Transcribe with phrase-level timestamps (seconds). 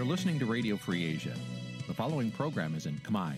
[0.00, 1.34] You're listening to Radio Free Asia.
[1.88, 3.32] The following program is in Khmer.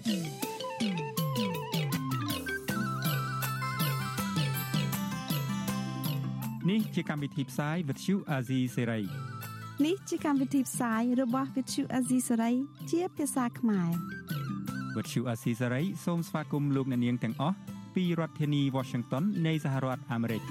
[6.69, 9.07] Nǐ chi càm bi tiệp xáy vệt chiu a zì sáy.
[9.87, 12.55] នេះជាកម្មវិធីផ្សាយរបស់ Vithu Azisari
[12.91, 13.91] ជាភាសាខ្មែរ
[14.97, 17.57] វត្តឈូអាស៊ីសេរីសូមស្វាគមន៍លោកអ្នកនាងទាំងអស់
[17.95, 20.43] ពីរដ្ឋធានី Washington នៃសហរដ្ឋអាមេរិក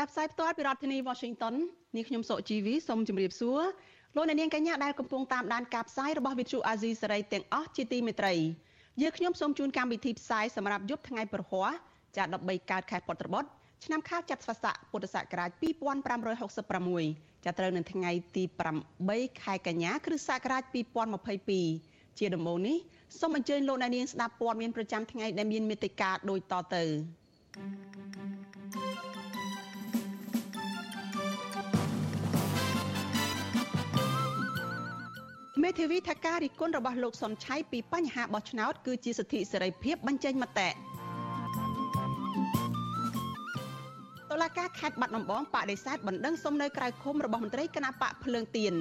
[0.00, 1.54] ចាប់ផ្សាយផ្ទាល់ពីរដ្ឋធានី Washington
[1.94, 3.60] នាងខ្ញុំសុជីវីសូមជម្រាបសួរ
[4.16, 8.34] លោកអ្នកនាងកញ្ញាដែលកំពុងតាមដានការផ្សាយរបស់ Vithu Azisari ទាំងអស់ជាទីមេត្រី
[9.02, 11.70] យើងខ្ញុំសូមជូនកម្មវិធីផ្សាយសម្រាប់យប់ថ្ងៃប្រហ័ស
[12.16, 13.48] ចា13កើតខែពុត្របុត្រ
[13.84, 15.50] ឆ្នាំខាលចត្វាស័កពុទ្ធសករាជ
[16.48, 18.44] 2566ចាប់ត្រូវនៅថ្ងៃទី
[18.96, 20.62] 8ខែកញ្ញាគ្រិស្តសករាជ
[21.40, 22.76] 2022ជាដំបូងនេះ
[23.20, 26.84] សូមអញ្ជើញលោកអ្នកនាងស្ដាប់ព័ត៌មានប្រចាំថ្ងៃដែលមានមេត្តាដូចតទៅ
[35.62, 40.68] មេធាវីថាការរិះគន់របស់លោកសុនឆៃពីបញ្ហាបោះឆ្នោតគឺជាសិទ្ធិសេរីភាពបញ្ចេញមតិ
[44.30, 48.74] តុលាការខេត្តបាត់ដំបងបដិសេធបណ្ដឹងសុំនៅក្រៅឃុំរបស់មន្ត្រីគណៈបកភ្លើងទៀន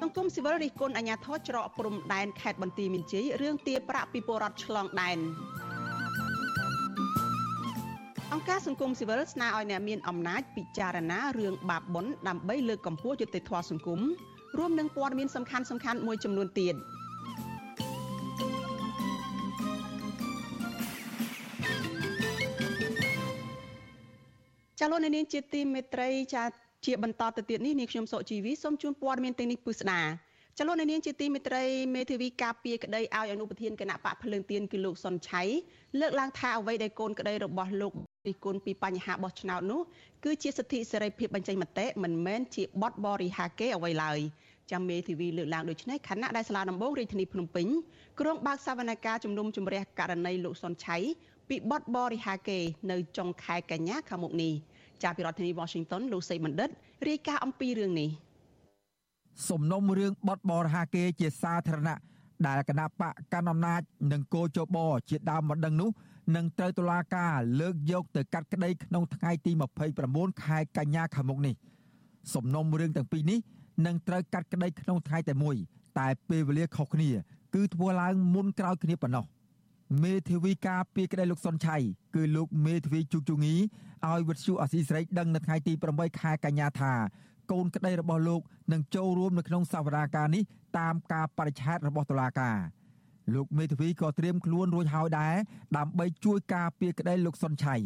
[0.00, 5.18] សង្គមស៊ីវិលរិះគន់អាញាធរច្រកព្រំដែនខេត្តបន្ទាយមានជ័យរឿងទារប្រាក់ពីពលរដ្ឋឆ្លងដែន
[8.32, 14.00] អង្គការសង្គមស៊ីវិលស្នើឲ្យអ្នកមានអំណាចពិចារណារឿងបាបបុណ្យដើម្បីលើកកម្ពស់យុត្តិធម៌សង្គម
[14.58, 16.74] រួមនឹងព័ត៌មានសំខាន់សំខាន់មួយចំនួនទៀត។
[24.78, 26.44] ចាលោកនាងជាទីមេត្រីចា
[26.86, 30.02] ជាបន្តទៅទៀតនេះនាងខ្ញុំសុជីវីសូមជូនព័ត៌មានទាំងនេះពិស្ដា
[30.58, 35.42] ចលនានាងជាទីមេត្រីមេធាវីការពារក្តីឲ្យអនុប្រធានគណៈបកភ្លើងទៀនគឺលោកសុនឆៃ
[36.00, 37.94] លើកឡើងថាអ្វីដែលកូនក្តីរបស់លោក
[38.28, 39.80] រិះគន់ពីបញ្ហាបោះឆ្នោតនោះ
[40.24, 44.18] គឺជាសិទ្ធិសេរីភាពបញ្ចេញមតិមិនមែនជាបទបរិហាគេអ្វីឡើយ
[44.70, 47.66] ចាំមេធាវីលើកឡើងដូចនេះខណៈដែលសាលាដំបងរាជធានីភ្នំពេញ
[48.20, 50.96] ក្រុងបើកសវនកម្មជំនុំជម្រះករណីលោកសុនឆៃ
[51.48, 52.58] ពីបទបរិហាគេ
[52.90, 54.52] នៅចុងខែកញ្ញាខាងមុខនេះ។
[55.02, 56.68] ចាប់ពីរដ្ឋធានី Washington លោកសេបណ្ឌិត
[57.08, 58.10] រាយការណ៍អំពីរឿងនេះ
[59.48, 61.98] សំណុំរឿងបទបរហាគេជាសាធារណៈ
[62.46, 63.80] ដែលគណៈបកកណ្ដាលអំណាច
[64.12, 64.76] និងគោចប
[65.10, 65.90] ជាដើមម្ដងនោះ
[66.34, 69.52] នឹងត្រូវតុលាការលើកយកទៅកាត់ក្តីក្នុងថ្ងៃទី
[69.96, 71.54] 29ខែកញ្ញាខាងមុខនេះ
[72.34, 73.38] សំណុំរឿងទាំងពីរនេះ
[73.86, 75.56] នឹងត្រូវកាត់ក្តីក្នុងថ្ងៃតែមួយ
[75.98, 77.10] តែពេលវេលាខុសគ្នា
[77.54, 79.24] គឺធ្វើឡើងមុនក្រោយគ្នាប៉ុណ្ណោះ
[80.02, 81.76] មេធាវីការពីក្តីលោកសុនឆៃ
[82.14, 83.54] គឺលោកមេធាវីជុកជងី
[84.06, 86.92] ឲ្យវិទ្យុអសីស្រីដឹងនៅថ្ងៃទី8ខែកញ្ញាថា
[87.50, 88.40] កូនក្តីរបស់លោក
[88.72, 90.42] នឹងចូលរួមនៅក្នុងសវនាការនេះ
[90.78, 92.56] តាមការបរិច្ឆេទរបស់តុលាការ
[93.34, 95.34] លោកមេធាវីក៏ត្រៀមខ្លួនរួចហើយដែរ
[95.76, 97.76] ដើម្បីជួយការពារក្តីលោកសុនឆៃ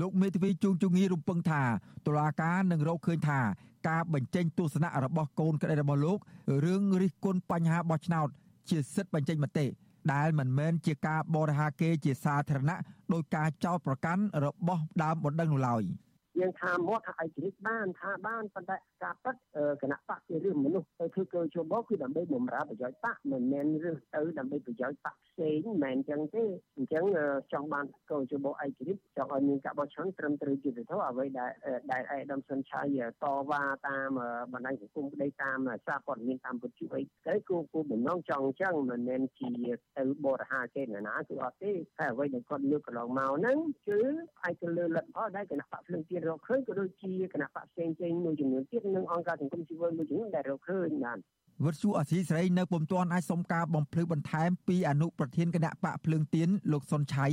[0.00, 1.62] លោកមេធាវីជួងជងីរំពឹងថា
[2.06, 3.40] តុលាការនឹងរកឃើញថា
[3.88, 6.18] ការបញ្ចេញទស្សនៈរបស់កូនក្តីរបស់លោក
[6.64, 8.28] រឿងរិះគន់បញ្ហាបោះឆ្នោត
[8.70, 9.66] ជាសិទ្ធិបញ្ចេញមតិ
[10.12, 12.78] ដែលមិនមែនជាការបរិហាគេជាសាធារណៈ
[13.12, 15.82] ដោយការចោទប្រកាន់របស់ដើមបណ្ដឹងនោះឡើយ។
[16.38, 19.34] យើងថាមកថាឯករាជ្យបានថាបានប៉ុន្តែការពិត
[19.82, 26.44] គណៈបកជារឿងមនុស្សទៅធ្វើកោជបគឺដើម្បីបំរើប្រយោជន៍បកមិនមែនរឿងទៅដើម្បីប្រយោជន៍បកផ្សេងមិនមែនអញ្ចឹងទេ
[26.76, 27.04] អញ្ចឹង
[27.52, 31.50] ចង់បានកោជបឯករាជ្យចង់ឲ្យមានការបោះឆ្នោតត្រឹមត្រូវជាទៅអ្វីដែល
[31.92, 32.82] ដែលឯកឧត្តមសុនឆៃ
[33.22, 34.18] តវ៉ាតាម
[34.52, 39.50] បណ្ដាញសង្គមក្តីតាមសារព័ត៌មានតាមពុទ្ធជួយទៅគូគូបំណងចង់អញ្ចឹងមិនមែនជា
[39.98, 44.00] ទៅបរិហាគេណាណាគឺអត់ទេតែអ្វីដែលគាត់លើកកន្លងមកហ្នឹងគឺ
[44.42, 51.18] អាចទៅលើលទ្ធផលដែលគណៈបកភ្លើងទៀនរកឃើញក៏ដូចជាគណៈបកផ្សេងផ្សេងមួយចំនួនទៀតនិងអង្គការសង្គមស៊ីវិលមួយចំនួនដែលរកឃើញបាន
[51.64, 57.26] វត្តជូអសីស្រីនៅពុំទាន់អាចសុំការបំភ្លឺបន្ថែមពីអនុប្រធានគណៈបកភ្លើងទៀនលោកសុនឆៃ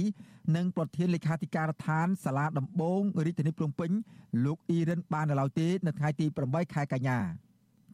[0.56, 3.92] និងប្រធានលេខាធិការដ្ឋានសាលាដំបងរាជធានីភ្នំពេញ
[4.46, 7.20] លោកអ៊ីរិនបាននៅឡើយទេនៅថ្ងៃទី8ខែកញ្ញា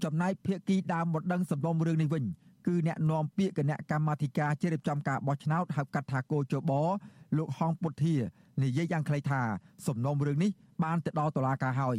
[0.03, 2.23] ចំណែកភាគីដើមបណ្ដឹងសំណុំរឿងនេះវិញ
[2.67, 6.71] គឺអ្នកនាំពាក្យគណៈកម្មាធិការជ្រៀបចំការបោះឆ្នោតហៅកាត់ថាគោចប
[7.37, 8.15] លោកហងពុទ្ធា
[8.63, 9.41] និយាយយ៉ាងខ្លីថា
[9.87, 10.51] សំណុំរឿងនេះ
[10.83, 11.97] បានទៅដល់តុលាការហើយ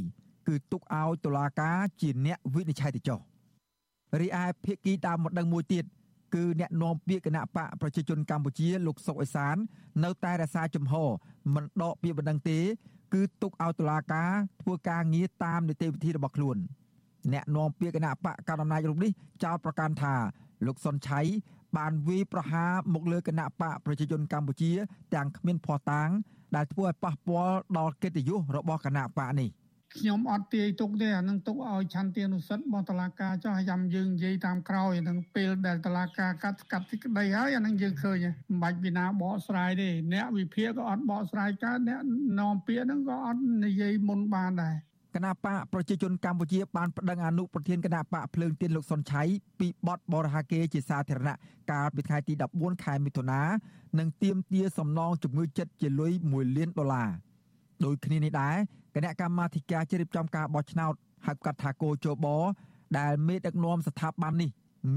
[0.49, 3.21] គឺទុកឲ្យតុលាការជាអ្នកវិនិច្ឆ័យទៅចុះ
[4.21, 5.85] រីឯភាគីដើមម្ដងមួយទៀត
[6.35, 9.57] គឺអ្នកនាំពាក្យគណៈបកប្រជាជនកម្ពុជាលោកសុកអេសាន
[10.05, 11.11] នៅតែរក្សាជំហរ
[11.55, 12.59] មិនដកពាក្យបណ្ដឹងទេ
[13.15, 14.31] គឺទុកឲ្យតុលាការ
[14.63, 16.57] ធ្វើការងារតាមនីតិវិធីរបស់ខ្លួន
[17.33, 19.11] អ្នកនាំពាក្យគណៈបកកណ្ដាលអំណាចរូបនេះ
[19.45, 20.15] ចោទប្រកាន់ថា
[20.67, 21.21] លោកសុនឆៃ
[21.77, 24.71] បានវាយប្រហារមកលើគណៈបកប្រជាជនកម្ពុជា
[25.15, 26.09] ទាំងគ្មានភ័ស្តុតាង
[26.57, 29.51] ដែលធ្វើឲ្យប៉ះពាល់ដល់កិត្តិយសរបស់គណៈបកនេះ
[29.97, 42.01] ខ្ញុំអត់ទាយទុកទេអានឹងទុកឲ្យឆន្ទានុសិទ្ធិរបស់តឡាការចោះយ៉ាំយើងនិយាយតាមក្រោយនឹងពេលដែលតឡាការកាត់កាត់ទីក្តីហើយអានឹងយើងឃើញមិនបាច់ពីណាបកស្រាយទេអ្នកវិភាគក៏អត់បកស្រាយកើតអ្នក
[42.41, 44.77] នាំពាក្យហ្នឹងក៏អត់និយាយមុនបានដែរ
[45.15, 49.23] គណៈបកប្រជាជនកម្ពុជាបានប្តឹងអនុប្រធានគណៈបកភ្លើងទៀនលោកសុនឆៃ
[49.61, 51.35] ពីបទបរហាកេជាសាធារណៈ
[51.71, 53.41] កាលពីថ្ងៃទី14ខែមិថុនា
[53.99, 57.11] និងទាមទារសំណងជំងឺចិត្តជាលុយ1លានដុល្លារ
[57.85, 58.57] ដោយគ្នានេះដែរ
[58.95, 60.95] គណៈកម្មាធិការជ្រៀបចំការបោះឆ្នោត
[61.27, 62.27] ហៅកាត់ថាគោជប
[62.99, 64.51] ដែលមេដឹកនាំស្ថាប័ននេះ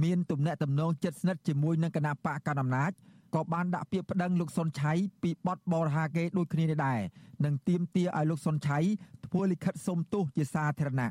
[0.04, 2.92] មានទំនាក់ទំនងជិតស្និទ្ធជាមួយនឹងគណៈបកកណ្ដាលអំណាច
[3.36, 4.92] ក៏បានដាក់ពាក្យប្តឹងលោកសុនឆៃ
[5.24, 7.00] ពីបទបរហាកេដូចគ្នានេះដែរ
[7.46, 8.80] និងទាមទារឲ្យលោកសុនឆៃ
[9.26, 11.10] ធ្វើលិខិតសុំទោសជាសាធារណៈ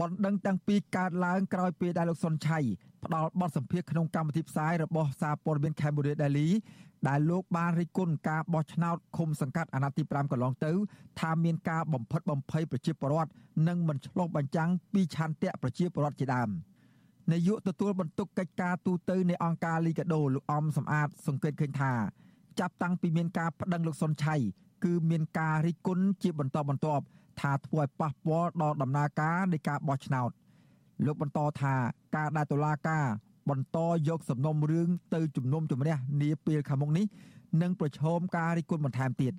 [0.00, 2.58] បណ្ដឹងទាំងពីរកើតឡើងក្រោយពេលដែលលោកសុនឆៃ
[3.04, 6.48] ផ្ដល់បទសម្ភាសក្នុងកម្មវិធីផ្សាយរបស់សារព័ត៌មាន Cambodia Daily
[7.08, 10.72] ដែលលោកបានរិះគន់ការបោះឆ្នោតឃុំសង្កាត់អាណត្តិទី5កន្លងទៅ
[11.20, 13.30] ថាមានការបំផិតបំភ័យប្រជាពលរដ្ឋ
[13.68, 16.50] និងមិនឆ្លុះបញ្ចាំងពីឆន្ទៈប្រជាពលរដ្ឋជាដើម
[17.32, 21.92] នាយកទទួលបន្ទុកកិច្ចការទូតនៃអង្គការលីកាដូលោកអំសំអាតសង្កេតឃើញថា
[22.60, 24.36] ចាប់តាំងពីមានការប្តឹងលោកសុនឆៃ
[24.84, 27.04] គឺមានការរិះគន់ជាបន្តបន្ទាប់
[27.40, 30.30] ថាធ្វើឲ្យប៉ះពាល់ដល់ដំណើរការនៃការបោះឆ្នោត
[31.06, 31.74] លោកបន្តថា
[32.16, 33.06] ការដែលតុលាការ
[33.50, 33.78] បន្ត
[34.08, 37.06] យកសំណុំរឿងទៅជំនុំជម្រះនាពេលខាងមុខនេះ
[37.62, 39.32] នឹងប្រឈមការរិះគន់បន្ថែមទៀត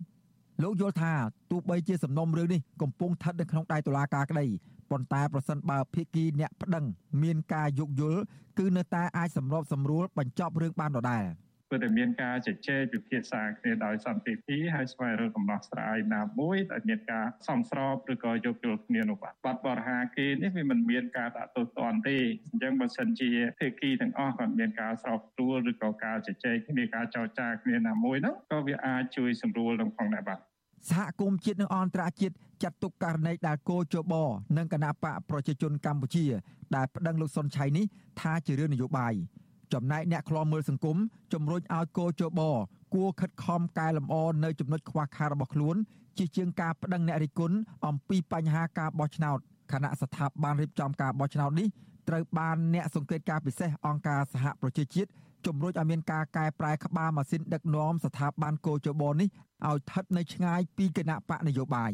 [0.64, 1.14] លោកយល់ថា
[1.52, 4.46] ទោះបីជាសំណុំរឿងនេះកំពុងស្ថិតនៅក្នុងដៃតុលាការក្តី
[4.92, 6.86] ប៉ុន្តែប្រសិនបើភាគីអ្នកប្តឹង
[7.24, 8.22] មានការយោគយល់
[8.60, 11.26] គឺនៅតែអាចសម្របសម្រួលបញ្ចប់រឿងបានដដែល។
[11.72, 22.18] ព្រោះតែមានការជជែកពិភាក្សាគ្នាដោយសន្តិភាពហើយស្វែងរកកំណោះស្រាយណាមួយដែលមានការសមស្របឬក៏យោគយល់គ្នានោះបាទបាត់បរិហាគេនេះវាមិនមានការដាក់ទោសទណ្ឌទេ
[22.48, 30.51] អញ្ចឹងបើសិនជាភាគីទាំងអស់គាត់មានការស្របទួលឬក៏ការជជែកគ្នាការចរចាគ្នាណាមួយនោះក៏វាអាចជួយសម្រួលនឹងផងដែរបាទ
[30.90, 34.14] សហគមន៍ជាតិនិងអន្តរជាតិចាត់ទុកករណីដែលគោជប
[34.58, 36.26] និងគណៈបកប្រជាជនកម្ពុជា
[36.76, 37.86] ដែលប្តឹងលោកសុនឆៃនេះ
[38.22, 39.14] ថាជារឿងនយោបាយ
[39.74, 40.98] ចំណែកអ្នកខ្លាំមើលសង្គម
[41.34, 42.42] ជំរុញឲ្យកោជប
[42.94, 45.76] គួរខិតខំកែលម្អនៅចំណុចខ្វះខាតរបស់ខ្លួន
[46.18, 47.56] ជាជាងការប្តឹងអ្នករិះគន់
[47.88, 49.38] អំពីបញ្ហាការបោះឆ្នោត
[49.72, 51.68] គណៈស្ថាប័នរៀបចំការបោះឆ្នោតនេះ
[52.10, 55.10] ត្រូវបានអ្នកសង្កេតការពិសេសអង្គការសហប្រជាជាតិ
[55.46, 59.30] ជំរុញឲ្យមានការកែប្រែក្បាលម៉ាស៊ីនដឹកនាំស្ថាប័នកោជបនេះ
[59.68, 61.92] ឲ្យស្ថិតនៅឆ្ងាយពីគណៈបកនយោបាយ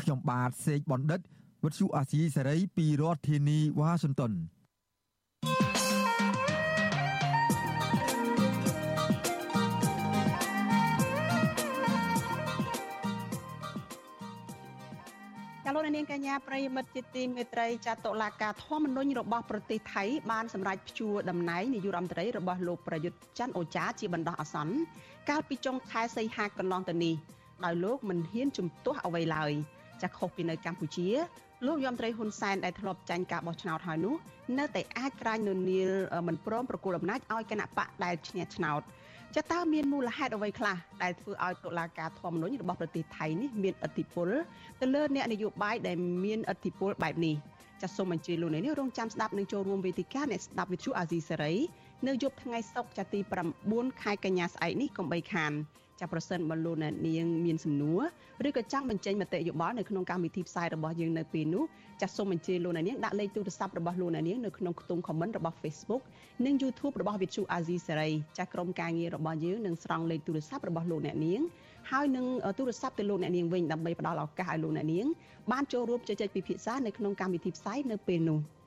[0.00, 1.20] ខ្ញុំបាទសេកបណ្ឌិត
[1.64, 4.59] វិទ្យុអាស៊ីសេរីពីរដ្ឋធានីវ៉ាស៊ីនតោនា
[15.74, 24.74] លោកនាងកញ្ញាប្រិយមិត្តជាទីមេត្រីចាតុលាការធម្មនុញ្ញរបស់ប្រទេសថៃបានសម្រេចព្យួរតំណែងនាយករដ្ឋមន្ត្រីរបស់លោកប្រយុទ្ធច័ន្ទអូចាជាបណ្ដោះអាសន្ន
[25.28, 27.14] កាលពីចុងខែសីហាកន្លងទៅនេះ
[27.64, 29.52] ដោយលោកមិនហ៊ានជំទាស់អ្វីឡើយ
[30.02, 31.08] ចាខុសពីនៅកម្ពុជា
[31.66, 34.14] លោកយមត្រីហ៊ុនសែនដែលធ្លាប់ចាញ់ការបោះឆ្នោតហើយនោះ
[34.58, 35.90] នៅតែអាចក្រាញននីល
[36.28, 38.82] មិនព្រមប្រគល់អំណាចឲ្យគណៈបកដែលឈ្នះឆ្នោត
[39.36, 44.28] ចាតើមានមូលហេតុអ្វីខ្លះដែលធ្វើឲ្យតុលាការធម្មនុញ្ញរបស់ប្រទេសថៃនេះមានឥទ្ធិពល
[44.80, 47.34] ទៅលើអ្នកនយោបាយដែលមានឥទ្ធិពលបែបនេះ
[47.82, 51.54] ចាសសូមអញ្ជើញលោកនេះរងចាំស្ដាប់នឹងចូលរួមវេទិកាអ្នកស្ដាប់វិទ្យុអាស៊ីសេរី
[52.06, 53.20] នៅយប់ថ្ងៃសុក្រទី
[53.60, 55.52] 9ខែកញ្ញាស្អែកនេះកុំបីខាន
[56.00, 58.02] ចាប្រសិនបើលោកអ្នកនាងមានសំណួរ
[58.48, 61.64] ឬក៏ចង់បញ្ចេញមតិយោបល់នៅក្នុងកម្មវិធីផ្សាយរបស់យើងនៅពេលនោះ
[62.00, 66.02] ចាសសូមអញ្ជើញលោកអ្នកនាងដាក់លេខទូរស័ព្ទរបស់លោកអ្នកនាងនៅក្នុងខ្ទង់ comment របស់ Facebook
[66.46, 71.40] និង YouTube របស់ Vithu Azizi Serai ចាសក្រុមការងាររបស់យើងនឹងស្រង់លេខទូរស័ព្ទរបស់លោកអ្នកនាង
[71.90, 72.26] ហើយនឹង
[72.58, 75.06] ទូរស័ព្ទទៅលោកអ្នកនាងវិញដើម្បីផ្ដល់ឱកាសឲ្យលោកអ្នកនាង
[75.52, 78.40] បានចូលរួមជជែកពិភាក្សានៅក្នុងកម្មវិធីផ្សាយនៅពេលនោះ។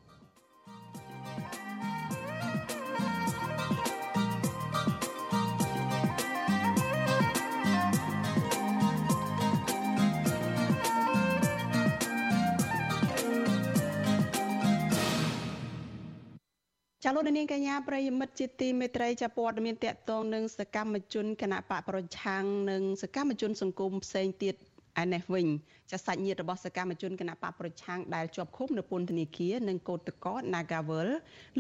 [17.05, 24.55] ចាលោកនាងកញ្ញាប្រិយមិត្តជាទីមេត្រីចាព័ត៌មានតកតងនឹងសកម្មជនគណៈបកប្រឆាំងនិងសកម្មជនសង្គមផ្សេងទៀត
[25.01, 25.47] ឯនេះវិញ
[25.91, 31.09] ចាសាច់ញាតិរបស់សកម្មជនគណៈបកប្រឆាំងដែលជាប់ឃុំនៅពន្ធនាគារនិងកោតតកត Nagawal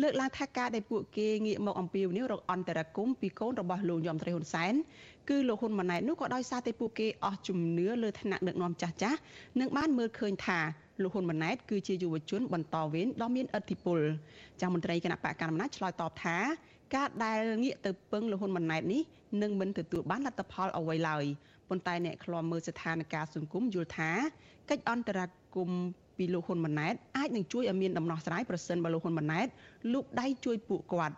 [0.01, 4.73] លើកឡើងថាការដែលពួកគេងាកមកអំពាវនាវរកអន្តរាគមពីកូនរបស់លោកយមត្រីហ៊ុនសែន
[5.29, 9.19] គឺលោកហ៊ុនម៉ាណែតនោះក៏ដោយសារតែពួកគេអស់ជំនឿលើឋានៈដឹកនាំចាស់ចាស់
[9.59, 10.59] និងបានមើលឃើញថា
[11.01, 13.99] លោកហ៊ុនម៉ាណែតគឺជាយុវជនបន្តវេនដ៏មានឥទ្ធិពល
[14.59, 16.37] ចាស់មន្ត្រីគណៈបកកណ្ដាលអំណាចឆ្លើយតបថា
[16.95, 19.01] ការដែលងាកទៅពឹងលោកហ៊ុនម៉ាណែតនេះ
[19.41, 21.25] នឹងមិនទទួលបានលទ្ធផលអ្វីឡើយ
[21.69, 24.11] ប៉ុន្តែអ្នកខ្លាំមើលស្ថានភាពសង្គមយល់ថា
[24.69, 25.25] កិច្ចអន្តរា
[25.55, 25.69] គម
[26.17, 29.47] ពីលោកហ៊ុនម៉ាណែតអាចនឹងជួយឲ្យមានដំណោះស្រាយប្រសិនបើលោកហ៊ុនម៉ាណែត
[29.93, 31.15] លូកដៃជួយពួកគាត់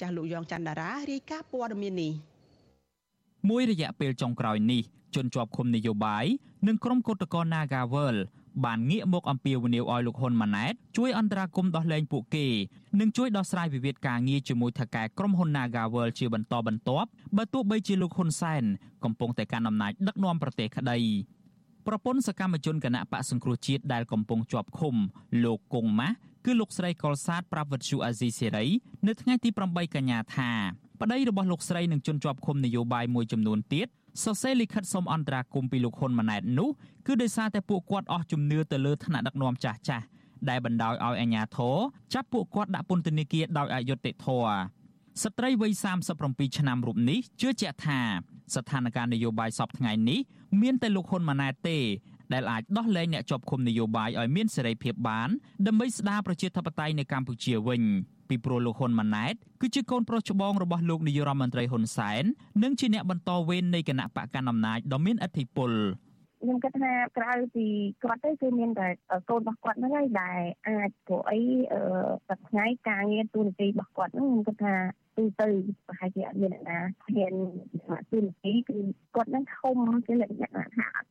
[0.00, 2.12] ចាស់លោកយ៉ងច័ន្ទតារារាយការណ៍ព័ត៌មាននេះ
[3.48, 4.82] មួយរយៈពេលចុងក្រោយនេះ
[5.14, 6.24] ជនជាប់ឃុំនយោបាយ
[6.66, 8.16] និងក្រុមកោតក្រ Nagawal
[8.64, 12.46] បានងាកមកអំពាវនាវឲ្យលោកហ៊ុនម៉ាណែតជួយអន្តរាគមន៍ដោះលែងពួកគេ
[13.00, 18.64] និងជួយដោះស្រាយវិវាទការងារជាមួយថៅកែក្រុមហ៊ុន Naga World ជាបន្តបន្ទាប់បើទោះបីជាលោកហ៊ុនសែន
[19.04, 20.98] កំពុងតែកាន់អំណាចដឹកនាំប្រទេសក្តី
[21.86, 24.94] ប្រពន្ធសកម្មជនគណៈបកសង្គ្រោះជាតិដែលកំពុងជាប់ឃុំ
[25.44, 28.66] លោកគង់ម៉ាស់គឺលោកស្រីកុលសាទប្រាប់វិទ្យុអាស៊ីសេរី
[29.06, 30.52] នៅថ្ងៃទី8កញ្ញាថា
[31.00, 33.88] ប្តីរបស់លោកស្រីនឹងជន់ជាប់ឃុំនយោបាយមួយចំនួនទៀត
[34.24, 36.68] សរសេរលិខិតសុំអន្តរាគមន៍ពីលោកហ៊ុនម៉ាណែតនោះ
[37.06, 40.04] គឺដោយសារតែពួកគាត់អស់ជំនឿទៅលើឋានៈដឹកនាំចាស់ចាស់
[40.48, 41.76] ដែលបណ្ដោយឲ្យអាជ្ញាធរ
[42.14, 44.56] ចាប់ពួកគាត់ដាក់ពន្ធនាគារដោយអយុត្តិធម៌
[45.22, 45.72] ស្ត្រីវ័យ
[46.14, 48.00] 37ឆ្នាំរូបនេះជឿជាក់ថា
[48.54, 50.20] ស្ថានភាពនយោបាយសពថ្ងៃនេះ
[50.62, 51.78] មានតែលោកហ៊ុនម៉ាណែតទេ
[52.32, 55.28] ដែលអាចដោះលែងអ្នកជាប់ឃុំនយោបាយឲ្យមានសេរីភាពបាន
[55.66, 57.82] ដើម្បីស្ដារប្រជាធិបតេយ្យនៅកម្ពុជាវិញ
[58.28, 62.24] ពីព្រោះលោកហ៊ុនម៉ាណែតគឺជាកូនប្រុសច្បងរបស់លោកនាយរដ្ឋមន្ត្រីហ៊ុនសែន
[62.62, 65.72] និងជាអ្នកបន្តវេននៃគណៈបកកណ្ដាលអំណាចដ៏មានឥទ្ធិពល
[66.40, 67.66] ខ្ញុំគិតថាក្រៅពី
[68.02, 68.88] គាត់ទៅគឺមានតែ
[69.30, 71.40] កូនរបស់គាត់ហ្នឹងហើយដែលអាចព្រោះអី
[71.72, 74.74] អឺថ្ងៃការងារទូនាទីរបស់គាត់ហ្នឹងខ្ញុំគិតថា
[75.16, 75.48] ទូទៅ
[75.86, 77.34] ប្រហែលជាអត់មានអ្នកណាហ៊ាន
[78.10, 78.76] ទូនាទីគឺ
[79.16, 79.76] គាត់នឹងធំ
[80.06, 81.08] ជាលក្ខណៈថាអត់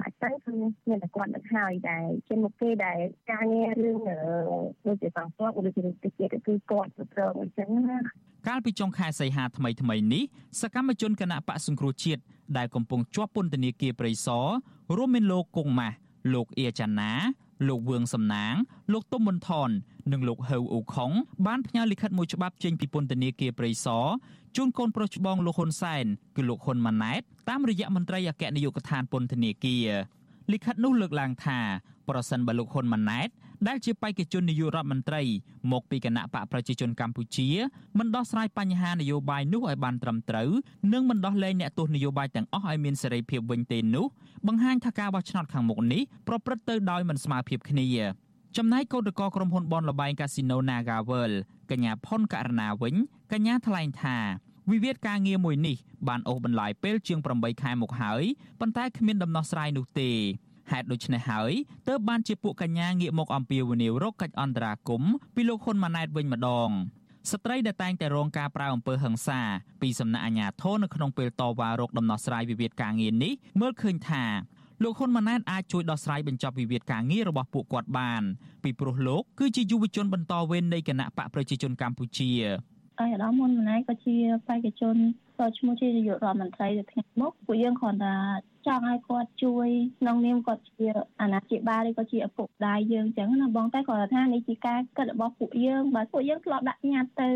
[0.00, 0.52] បាច់ទៅគឺ
[0.88, 2.98] មានតែគាត់នឹងហើយដែលជាមុខគេដែល
[3.30, 3.98] ការងាររឿង
[4.86, 7.98] ដូចជាសង្គ្រោះឬជាទីទៀតគឺគាត់ប្រឹងអញ្ចឹងណា
[8.48, 10.24] កាលពីចុងខែសីហាថ្មីថ្មីនេះ
[10.60, 12.22] សកម្មជនគណៈបកសង្គ្រោះជាតិ
[12.56, 14.46] ដែលកំពុងជាប់ពន្ធនាគារព្រៃសរ
[14.96, 15.96] រួមមានលោកគង់ម៉ាស់
[16.34, 17.12] លោកអៀចាណា
[17.68, 18.54] លោកវឿងសំណាង
[18.92, 19.70] លោកទុំមុនថន
[20.12, 21.10] និងលោកហៅអ៊ូខុង
[21.46, 24.06] បានផ្ញើលិខិតមួយច្បាប់ចេញពីពន្ធនាគារព្រៃសរ
[24.56, 26.04] ជូនកូនប្រុសច្បងលោកហ៊ុនសែន
[26.36, 29.88] គឺលោកហ៊ុនម៉ាណែតតាមរយៈមន្ត្រីអគ្គនាយកដ្ឋានពន្ធនាគារ
[30.52, 31.58] លិខិតនោះលើកឡើងថា
[32.08, 33.28] ប្រសិនបើលោកហ៊ុនម៉ាណែត
[33.68, 35.22] ដែលជាបេក្ខជននាយករដ្ឋមន្ត្រី
[35.72, 37.48] មកពីគណៈបកប្រជាជនកម្ពុជា
[37.98, 40.50] មិនដោះស្រាយបញ្ហានយោបាយនោះឲ្យបានត្រឹមត្រូវ
[40.92, 44.06] និងមិនដោះលែងអ្នកទោសនយោបាយទាំងអស់ឲ្យមានសេរីភាពវិញទេនោះ
[44.46, 47.86] បង្ហាញថាការបោះឆ្នោតខាងមុខនេះប្រព្រឹត្តទៅដោយមិនស្មើភាពគ្នា
[48.56, 51.36] ចំណែកកោតក្រក្រុមហ៊ុនបនលបែងកាស៊ីណូ Naga World
[51.70, 52.94] កញ្ញាផុនករណាវិញ
[53.32, 54.16] កញ្ញាថ្លែងថា
[54.70, 55.76] វិវាទការងារមួយនេះ
[56.08, 58.22] បានអូសបន្លាយពេលជាង8ខែមកហើយ
[58.60, 60.10] ប៉ុន្តែគ្មានដំណោះស្រាយនោះទេ
[60.70, 61.52] ហេតុដូច្នេះហើយ
[61.88, 66.70] ទើបបានជាពួកកញ្ញាងាកមកអំពាវនាវរកកិច្ចអន្តរាគមន៍ពីលោកហ៊ុនម៉ាណែតវិញម្ដង
[67.30, 69.40] ស្ត្រីដែលតែងតែរងការប្រើអំពើហិង្សា
[69.82, 74.24] ពីសំណាក់អាជ្ញាធរនៅក្នុងពេលតវ៉ារកដំណោះស្រាយវិវាទការងារនេះមើលឃើញថា
[74.82, 78.22] លោកហ៊ុនម៉ាណែតអាចជួយដោះស្រាយបញ្ចប់វិវាទការងាររបស់ពួកគាត់បាន
[78.62, 82.30] ពីព្រោះលោកគឺជាយុវជនបន្តវេននៃគណៈបកប្រជាជនកម្ពុជា
[83.00, 84.16] អាយដាមហ៊ុនម៉ាណែតក៏ជា
[84.48, 84.96] បេក្ខជន
[85.40, 88.16] ក៏ឈ្មោះជានាយករដ្ឋមន្ត្រីទៅថ្ងៃមុខពួកយើងគ្រាន់តែ
[88.66, 89.68] ចង់ឲ្យគាត់ជួយ
[90.00, 90.86] ក្នុងនាមគាត់ជា
[91.20, 97.28] អាណាព្យាបាលឬក៏ជាឪពុកម្ដាយយើងអញ្ចឹងណាបងតែគាត់ថានេះជាការគិតរបស់ពួកយើងបាទពួកយើងធ្លាប់ដាក់ញត្តិទៅ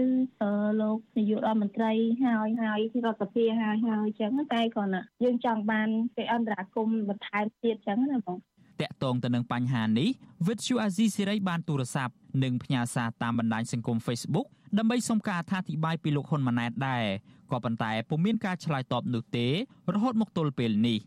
[0.80, 1.92] លោកនាយករដ្ឋមន្ត្រី
[2.24, 8.36] ហើយហើយរដ្ឋសភាហើយហើយអញ្ចឹងតែគាត់ណាយើងចង់បានគេអន្តរាគមបន្ថែមទៀតអញ្ចឹងណាបង
[8.80, 10.08] តាក់ទងទៅនឹងបញ្ហានេះ
[10.46, 14.46] វិទ្យុអាស៊ីសេរីបានទូរស័ព្ទនិងផ្ញើសារតាមបណ្ដាញសង្គម Facebook
[14.78, 17.04] ដើម្បីសុំការអធិប្បាយពីលោកហ៊ុនម៉ាណែតដែរ
[17.50, 19.46] ក៏ប៉ុន្តែពុំមានការឆ្លើយតបនោះទេ
[19.94, 20.98] រហូតមកទល់ពេលនេះ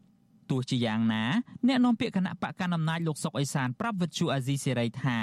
[0.49, 1.23] ទោះជាយ៉ាងណា
[1.67, 5.19] អ្នកនាំពាក្យគណៈបកកណ្ដាលអំណាចលោកសុកអេសានប្រាប់វិទ្យុអាស៊ីសេរីថា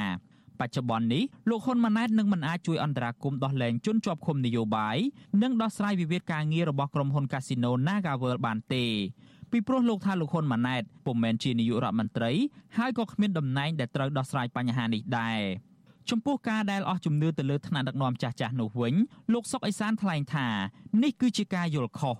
[0.60, 4.96] បច្ចុប្បន្ននេះលោកហ៊ុនម៉ាណែតនឹងមិនអាចជួយអន្តរាគមន៍ដោះលែងជនជាប់ឃុំនយោបាយ
[5.42, 8.84] និងដោះស្រាយវិវាទការងាររបស់ក្រុមហ៊ុន Casino NagaWorld បានទេ
[9.56, 12.32] ពីព្រោះលោកថាលោកហ៊ុនម៉ាណែតពុំមែនជានាយករដ្ឋមន្ត្រី
[12.78, 15.40] ហើយក៏គ្មានតំណែងដែលត្រូវដោះស្រាយបញ្ហានេះដែរ
[16.10, 18.94] ចំពោះការដែលអស់ជំនឿទៅលើថ្នាក់ដឹកនាំចាស់ចាស់នោះវិញ
[19.32, 20.46] លោកសុកអេសានថ្លែងថា
[21.02, 22.16] នេះគឺជាការយល់ខុស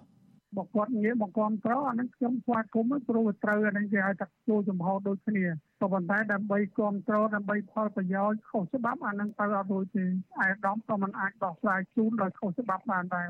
[0.56, 5.44] បើគាត់ងាកមកគ្រប់គ្រងអានឹងខ្ញុំស្វាគមន៍ព្រោះត្រូវអានឹងគេឲ្យតែចូលចំហដូចគ្នា
[5.80, 10.04] ក៏ប៉ុន្តែដើម្បីគ្រប់គ្រងដើម្បីផលប្រយោជន៍ខុសច្បាប់អានឹងទៅអត់រួចទេ
[10.40, 13.26] អាយដាមក៏មិនអាចដោះស្រាយជូនដោយខុសច្បាប់បានដែរ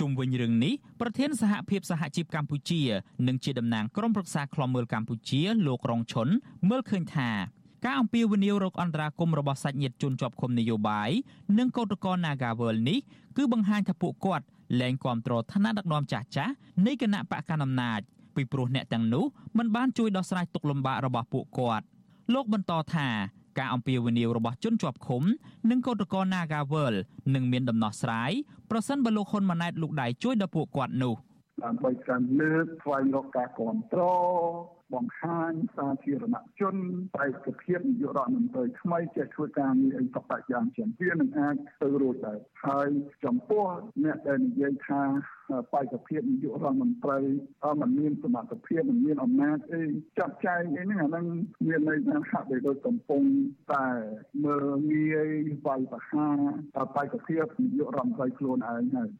[0.00, 2.80] ជុំវិញរឿងនេះប្រធានសហភាពសហជីពកម្ពុជា
[3.26, 6.28] និងជាតំណាងក្រុមប្រឹក្សាខ្លំមើលកម្ពុជាលោករងឈុន
[6.68, 7.30] មើលឃើញថា
[7.84, 11.10] ការអំពាវនាវរកអន្តរាគមរបស់សាច់ញាតិជនជាប់ឃុំនយោបាយ
[11.58, 12.98] និងកោតក្រ Nagawal នេះ
[13.36, 14.44] គឺបង្ហាញថាពួកគាត់
[14.80, 16.52] លែងគ្រប់គ្រងឋានៈដឹកនាំចាស់ចាស់
[16.86, 18.00] នៃគណៈបកកណ្ដាលអំណាច
[18.34, 19.24] ពីព្រោះអ្នកទាំងនោះ
[19.58, 21.84] មិនបានជួយដោះស្រាយទុក្ខលំបាករបស់ពួកគាត់
[22.34, 23.08] លោកបន្តថា
[23.58, 25.22] ការអំពាវនាវរបស់ជនជាប់ឃុំ
[25.70, 26.94] និងកោតក្រ Nagawal
[27.34, 28.32] នឹងមានដំណោះស្រាយ
[28.70, 31.14] ប្រសិនបើលោកហ៊ុនម៉ាណែតលោកដៃជួយដល់ពួកគាត់នោះ
[31.64, 34.02] ដើម្បីការលើកស្វែងរកការគ្រប់គ្រ
[34.48, 36.76] ង បង្ហាញសាធារណជន
[37.16, 42.88] បេក្ខភាពនាយករដ្ឋមន្ត្រីថ្មីចេះធ្វើការងារអីសពតែយ៉ាងជាវានឹងអាចទៅរួចដែរហើយ
[43.24, 43.64] ចំពោះ
[44.04, 45.02] អ្នកដែលនិយាយថា
[45.72, 47.18] បេក្ខភាពនាយករដ្ឋមន្ត្រី
[47.64, 49.82] អមមានសមត្ថភាពមិនមានអំណាចអី
[50.18, 51.26] ចាត់ចែងអីហ្នឹងអាហ្នឹង
[51.66, 53.22] មានន័យថាហាក់បីដូចកំពុង
[53.74, 53.88] តែ
[54.44, 55.28] មើលងាយ
[55.66, 56.36] វាយប្រហារ
[56.96, 59.10] បេក្ខភាពនាយករដ្ឋមន្ត្រីខ្លួនឯងហើយ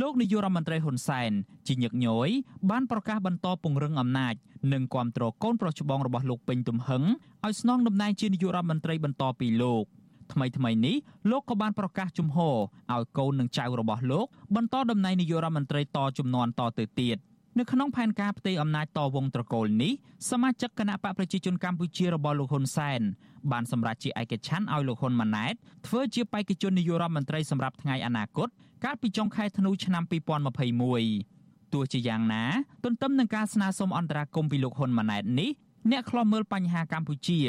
[0.00, 1.32] លោកនាយករដ្ឋមន្ត្រីហ៊ុនសែន
[1.66, 2.30] ជាញឹកញយ
[2.70, 4.34] បានប្រកាសបន្តពង្រឹងអំណាច
[4.72, 7.02] និងគ្រប់គ្រងកូនប្រុសច្បងរបស់លោកពេញទំហឹង
[7.46, 9.84] ឲ្យស្នងតំណែងជានាយករដ្ឋមន្ត្រីបន្តពីលោក
[10.32, 10.96] ថ្មីថ្មីនេះ
[11.30, 12.56] លោកក៏បានប្រកាសជំហរ
[12.94, 14.26] ឲ្យកូននិងចៅរបស់លោក
[14.56, 17.16] បន្តតំណែងនាយករដ្ឋមន្ត្រីតជំនាន់តទៅទៀត
[17.58, 19.92] នៅក្នុងផែនការផ្ទេរអំណាចតវងត្រកូលនេះ
[20.30, 23.00] សមាជិកគណៈបកប្រជាជនកម្ពុជារបស់លោកហ៊ុនសែន
[23.52, 25.54] បានសម្រេចជាឯកច្ឆ័ន្ទឲ្យលោកហ៊ុនម៉ាណែត
[25.86, 28.48] ធ្វើជាបេក្ខជននាយករដ្ឋមន្ត្រីសម្រាប់ថ្ងៃអនាគត
[28.84, 30.02] កាលពីចុងខែធ្នូឆ្នាំ
[30.88, 32.44] 2021ទោះជាយ៉ាងណា
[32.84, 35.50] ទន្ទឹមនឹងការស្នើសុំអន្តរាគមន៍ពីលោកហ៊ុនម៉ាណែតនេះ
[35.90, 37.40] អ្នកខ្លាំមើលបញ្ហាកម្ពុជា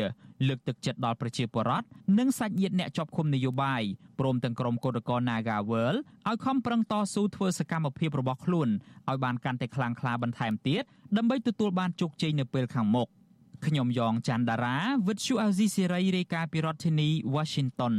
[0.48, 1.88] លើកទឹកចិត្តដល់ប្រជាពលរដ្ឋ
[2.19, 3.81] និងសាច់ញាតិអ្នកជាប់ឃុំនយោបាយ
[4.19, 8.69] ព្រមទាំងក្រុមគឧតកោ Naga World ឲ្យខំប្រឹងតស៊ូធ្វើសកម្មភាពរបស់ខ្លួន
[9.10, 10.84] ឲ្យបានកាន់តែខ្លាំងក្លាបន្ថែមទៀត
[11.17, 13.08] ដើម្បីទទួលបានជោគជ័យនៅពេលខាងមុខ
[13.65, 14.77] ខ្ញុំយ៉ងច័ន្ទដារា
[15.08, 17.93] វិទ្យុអាស៊ីសេរីរាយការណ៍ពីរដ្ឋធានី Washington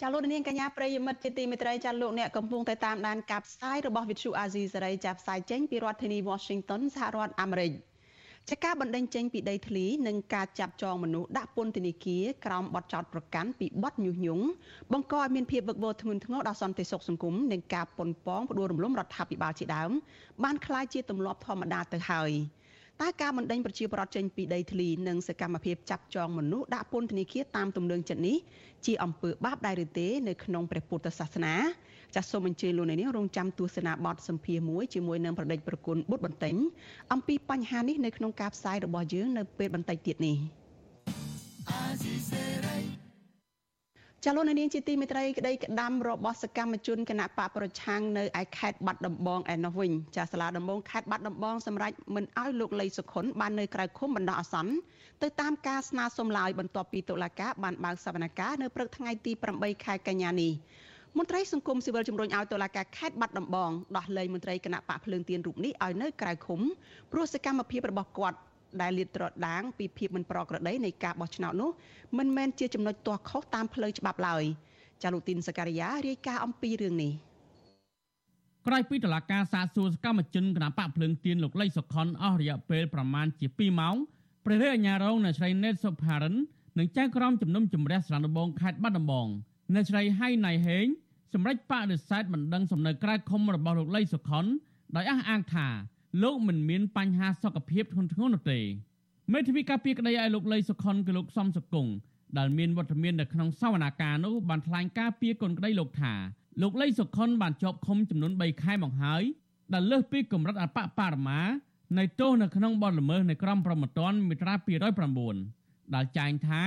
[0.00, 7.72] ចាលោកនាងកញ្ញាប្រិយមិត្តជាទីមេត្រីចាលោកអ្នកកំពុងតែតាមដានការផ្សាយរបស់វិទ្យុអាស៊ីសេរីចាប់ផ្សាយចេញពីរដ្ឋធានី Washington សហរដ្ឋអាមេរិក។
[8.49, 14.45] ចាការបណ្តេញចេញពីដីធ្លីនិងការចាប់ចងមនុស្សដាក់ពន្ធនាគារក្រោមបទចោទប្រកាន់ពីបទញុះញង់
[14.91, 19.91] បង្កឲ្យមានភាពវឹកវរធ្ងន់ធ្ងរដល់សន្តិសុខសង្គមនិងការប៉ុនប៉ងផ្ដួលរំលំរដ្ឋាភិបាលជាដើម
[20.43, 22.31] បានคล้ายជាទម្លាប់ធម្មតាទៅហើយ
[23.01, 28.37] តើការបណ្តេញប្រជាប្រដ្ឋចេញពីដីធ្លីនិងសកម្មភាពចាប់ចងមនុស្សដាក់ពន្ធនាគារតាមទំនឹងចិត្តនេះ
[28.85, 31.55] ជាអំពើបាបដែរឬទេនៅក្នុងព្រះពុទ្ធសាសនា
[32.16, 36.54] ចាសសូមអញ្ជើញលោកអ្នកនាងរងចាំទស្សនាបទសម្ភាសមួយជាមួយនឹងប្រដេចប្រគុណបុត្របន្ទិញ
[37.12, 40.36] អំពីបញ្ហានេះនៅក្នុងការផ្សាយរបស់យើងនៅពេលបន្តិចទៀតនេះ
[44.24, 54.72] ចលនានាងជាទីមេត្រីក្តីក្តាំរបស់សកម្មជនគណៈបកប្រឆាំងនៅឯខេត្តបាត់ដំបងឯនោះវិញចាសាលាដំបងខេត្តបាត់ដំបងសម្រេចមិនអោយលោកលីសុខុនបាននៅក្រៅឃុំបណ្ដោះអាសន្ន
[55.22, 60.52] ទៅតាមការស្នើសុំឡើយបន្ទាប់ពីតុលាការបានបើកសវនកម្មនៅព្រឹកថ្ងៃទី8ខែកញ្ញានេះ
[61.18, 66.60] មន្ត្រីសង្គមស៊ីវិលជំរុញឲ្យតុលាការខេត្តបាត់ដំបងដោះលែងមន្ត្រីគណៈបកភ្លើងទៀនរូបនេះឲ្យនៅក្រៅឃុំ
[67.12, 68.38] ព្រោះសកម្មភាពរបស់គាត់
[68.80, 71.70] ដែលលាតត្រដាងពីភាពមិនប្រក្រតីនៃការបោះឆ្នោតនោះ
[72.18, 74.44] មិនមែនជាចំណុចទាស់ខុសតាមផ្លូវច្បាប់ឡើយ
[75.02, 77.12] ចាលូទីនសការីយ៉ារាយការណ៍អំពីរឿងនេះ
[78.66, 83.96] ក្រោយពីតុលាការសាកសួរសកម្មជនគណបកភ្លើងទៀនលោកលីសុខុនអស់រយៈពេលប្រមាណជា2ម៉ោង
[84.44, 86.34] ព្រះរាជអាជ្ញារងនៅស្រីណេតសុផារិន
[86.78, 89.28] និងចៅក្រមជំនុំជម្រះស្រានដំបងខេត្តបាត់ដំបង
[89.76, 90.86] នៅស្រីហៃណៃហេង
[91.32, 94.44] សម្រាប់បដិសេធមិនដឹងសំណើក្រៅខុំរបស់លោកលីសុខុន
[94.96, 95.66] ដោយអះអាងថា
[96.22, 98.60] លោកមិនមានបញ្ហាសុខភាពធ្ងន់ធ្ងរនោះទេ
[99.32, 101.86] មេធាវីការពារក្តីឲ្យលោកលីសុខុនគឺលោកសំសកុង
[102.38, 106.14] ដែលមានវត្តមាននៅក្នុងសវនាការនោះបានថ្លែងការពីកូនក្តីលោកថា
[106.62, 109.22] លោកលីសុខុនបានជាប់ឃុំចំនួន3ខែមកហើយ
[109.74, 111.40] ដែលលើសពីកម្រិតអបបរមា
[111.98, 114.54] នៃទោសនៅក្នុងបទល្មើសនៃក្រមព្រហ្មទណ្ឌមាត្រា
[115.24, 116.62] 209ដែលចែងថា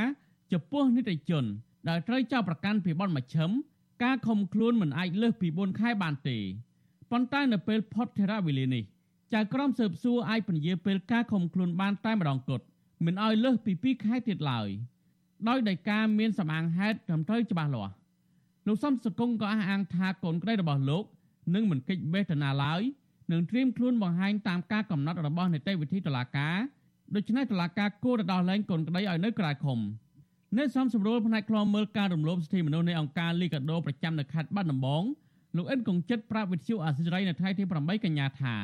[0.51, 1.45] ចំពោះនិតិជន
[1.89, 3.49] ដែលត្រូវចោទប្រកាន់ពីបទមជ្ឈិម
[4.03, 6.37] ការខំខ្លួនមិនអាចលើសពី4ខែបានទេ
[7.11, 8.83] ប៉ុន្តែនៅពេលផុតធរៈវេលានេះ
[9.33, 12.65] ចៅក្រមស៊ើបសួរអាចពន្យាពេលការខំខ្លួនបានតែម្ដងគត់
[13.05, 14.67] មិនឲ្យលើសពី2ខែទៀតឡើយ
[15.47, 17.93] ដោយដោយការមានសម្អាងហេតុត្រឹមត្រូវច្បាស់លាស់
[18.67, 21.03] លោកសំសកុងក៏អះអាងថាកូនក្តីរបស់លោក
[21.55, 22.81] នឹងមិនកិច្ចបេះទៅណាឡើយ
[23.31, 26.55] នឹងត្រៀមខ្លួនបង្ហាញតាមការកំណត់របស់នីតិវិធីតុលាការ
[27.15, 35.03] ដូច្នេះតុលាការគួរទៅដោះលែងកូនក្តីឲ្យនៅក្រៅឃុំអ្នកសំសម្រួលផ្នែកខ្លមមើលការរំលោភសិទ្ធិមនុស្សនៃអង្គការលីកាដូប្រចាំនៅខេត្តបាត់ដំបង
[35.57, 38.55] លោកអិនកុងចិត្តប្រាប់វិទ្យុអាស៊ីសេរីនៅថ្ងៃទី8កញ្ញាថា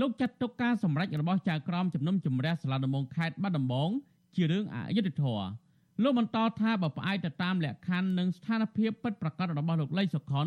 [0.00, 3.90] លោកចាត់ទុកការសម្រេចរបស់ចៅក្រមជំនុំជម្រះសាលាដំបងខេត្តបាត់ដំបង
[4.36, 5.46] ជារឿងអយុត្តិធម៌
[6.02, 10.46] លោកបន្តថាបើផ្អែកទៅតាមលក្ខខណ្ឌនិងស្ថានភាពពិតប្រាកដរបស់លោកលីសុខុន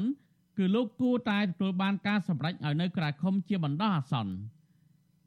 [0.58, 4.34] គឺលោកគួរតែទទួលបានការសម្រេចឲ្យនៅក្រៅឃុំជាបណ្ដោះអាសន្ន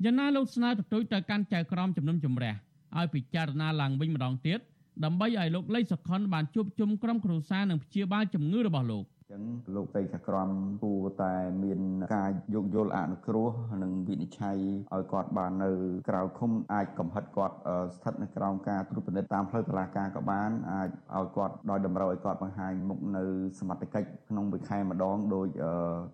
[0.04, 2.54] យ៉ាងណាលោកស្នើទទូចទៅកាន់ចៅក្រមជំនុំជម្រះ
[2.98, 4.60] ឲ្យពិចារណាឡើងវិញម្ដងទៀត
[5.05, 9.42] ដើម្បីឲ្យលោកលេខសុខុនបានជួបជុំក្រុមគ្រួសារនិងព្យាបាលជំងឺរបស់លោកចឹង
[9.76, 10.50] លោកតីចក្រម
[10.85, 11.81] គួរតែមាន
[12.14, 13.50] ការយោគយល់អនុគ្រោះ
[13.83, 14.59] និងវិនិច្ឆ័យ
[14.94, 15.70] ឲ្យគាត់បាននៅ
[16.09, 17.57] ក្រៅឃុំអាចកំហិតគាត់
[17.94, 23.24] ស្ថិតនៅក្រោមការត្រួតពិនិត្យតាមផ្លូវតុលាការក៏បានអាចឲ្យគាត់ដោយតម្រូវឲ្យគាត់បង្ហាញមុខនៅ
[23.59, 25.46] សមត្ថកិច្ចក្នុងមួយខែម្ដងដោយ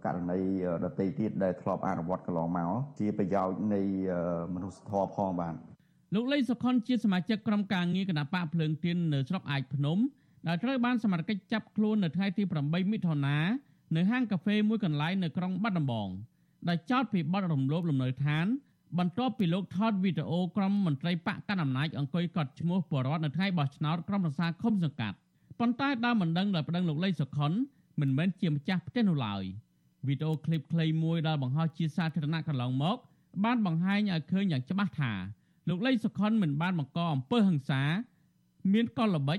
[0.05, 0.41] ករណី
[0.85, 3.83] ដទៃទៀតដែលធ្លាប់អនុវត្តកន្លងមកជាប្រយោជន៍នៃ
[4.55, 5.55] មនុស្សធម៌ផងបាទ
[6.15, 9.99] លោកលីសុខុនជាសមាជិកក្រុមការងារគណៈបកភ្លើងទៀននៅស្រុកអាចភ្នំ
[10.47, 13.39] ដែលត្រូវបានសមត្ថកិច្ចចាប់ខ្លួននៅថ្ងៃទី8មិថុនា
[13.97, 16.09] នៅហាងកាហ្វេមួយកន្លែងនៅក្រុងបាត់ដំបង
[16.69, 18.47] ដែលចោទពីបទរំលោភលំនៅឋាន
[18.99, 25.17] បន្ទាប់ពីលោកថតវីដេអូក្រុមមន្ត្រីបកកណ្ដាលអំណាចអង្គុយកត់ឈ្មោះបរដ្ឋនៅថ្ងៃបោះឆ្នោតក្រុមប្រឹក្សាឃុំសង្កាត់
[25.59, 27.53] ប៉ុន្តែដើមមិនដឹងដល់ប្តឹងលោកលីសុខុន
[28.01, 29.43] មិនមែនជាម្ចាស់ផ្ទះនោះឡើយ
[30.07, 32.97] វីដេអូឃ្លីបខ្លីមួយដែលបង្ហោះជាសាធារណៈកន្លងមក
[33.45, 35.13] បានបង្ហាញឲ្យឃើញយ៉ាងច្បាស់ថា
[35.69, 37.83] លោកលីសុខុនមិនបានបង្កអំពើហិង្សា
[38.73, 39.39] មានកលល្បិច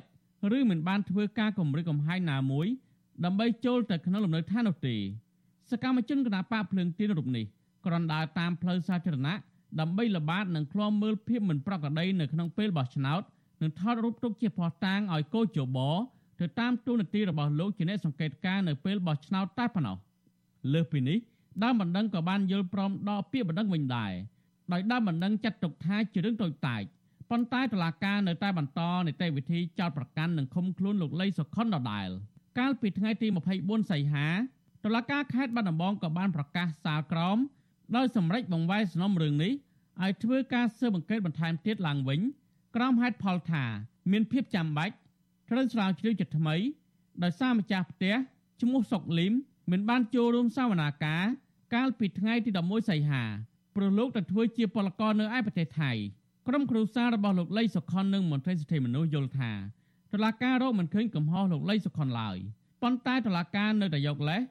[0.58, 2.68] ឬមិនបានធ្វើការគំរាមកំហែងណាមួយ
[3.26, 4.96] ដើម្បីចូលទៅក្នុងលំនៅឋាននោះទេ
[5.72, 7.46] សកម្មជនគណបកភ្លើងទៀនរូបនេះ
[7.86, 9.36] គ្រាន់ដើរតាមផ្លូវសាធារណៈ
[9.80, 13.22] ដើម្បីល្បាតនិងឃ្លាំមើលភាពមិនប្រក្រតីនៅក្នុងពេលបោះឆ្នោត
[13.62, 15.78] និងថតរូបទុកជាភស្តុតាងឲ្យកោជប
[16.39, 19.98] ទៅតាមទូនាទីរបស់លោកជាអ្នកសង្កេតការនៅពេលបោះឆ្នោតតែប៉ុណ្ណោះ
[20.74, 21.18] លើសពីនេះ
[21.63, 24.12] ដើមបណ្ដឹងក៏បានយល់ព្រមដកពាក្យបណ្ដឹងវិញដែរ
[24.73, 26.82] ដោយដើមបណ្ដឹងចាត់ទុកថាជារឿងតូចតាច
[27.29, 32.10] ប៉ុន្តែតុលាការនៅតែបន្តនីតិវិធីចោទប្រកាន់និងឃុំខ្លួនលោកលីសុខុនដដែល
[32.60, 33.27] កាលពីថ្ងៃទី
[33.60, 34.27] 24សីហា
[34.86, 37.38] តុលាការខេត្តបាត់ដំបងក៏បានប្រកាសសាលក្រម
[37.95, 39.53] ដោយសម្រេចបង្វែរសំណុំរឿងនេះ
[40.03, 42.19] ឲ្យធ្វើការស៊ើបអង្កេតបន្ថែមទៀតឡើងវិញ
[42.75, 43.65] ក្រោមហេតុផលថា
[44.12, 44.95] មានភាពចាំបាច់
[45.49, 46.55] ត្រូវស្រាវជ្រាវជាថ្មី
[47.23, 48.15] ដោយសារម្ចាស់ផ្ទះ
[48.62, 49.34] ឈ្មោះសុកលីម
[49.71, 51.25] មិនបានចូលរួមសវនាការ
[51.75, 53.23] កាលពីថ្ងៃទី11សីហា
[53.75, 55.91] ព្រោះលោកទៅធ្វើជាពលករនៅឯប្រទេសថៃ
[56.47, 59.51] ក្រុមគ្រួសាររបស់លោកលីសុខុននិងមន្ត្រីសិទ្ធិមនុស្សយល់ថា
[60.13, 62.38] តឡាការរកមិនឃើញកំហុសលោកលីសុខុនឡើយ
[62.82, 64.41] ប៉ុន្តែតឡាការនៅតែយកលេស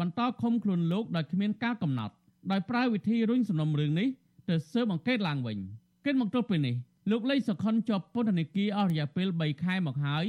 [0.00, 2.14] បន្តឃុំខ្លួនលោកដោយគ្មានការកំណត់
[2.50, 4.08] ដោយប្រើវិធីរុញសំណុំរឿងនេះ
[4.48, 5.58] ទៅស៊ើបអង្កេតឡើងវិញ
[6.04, 6.74] គិតមកទល់ពេលនេះ
[7.10, 10.24] លោកលីសុខុនជាប់ពន្ធនាគារអស់រយៈពេល3ខែមកហើយ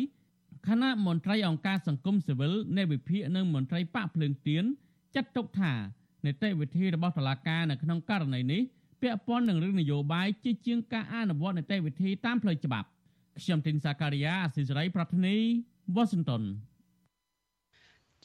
[0.68, 4.64] គណៈមន្ត្រីអង្គការសង្គមស៊ីវិលនៃវិភាគនិងមន្ត្រីបកភ្លើងទៀន
[5.16, 5.74] ចាត់ទុកថា
[6.28, 8.62] នីតិវិធីរបស់តុលាការនៅក្នុងករណីនេះ
[9.02, 12.88] ពាក់ព័ន្ធនឹងរឿងនយោបាយជាជាងការអនុវត្តនីតិវិធីតាមផ្លូវច្បាប់
[13.44, 15.36] ខ្ញុំទីនសាការីយ៉ាអសិសរីប្រធានី
[15.96, 16.44] វ៉ាស៊ីនតោន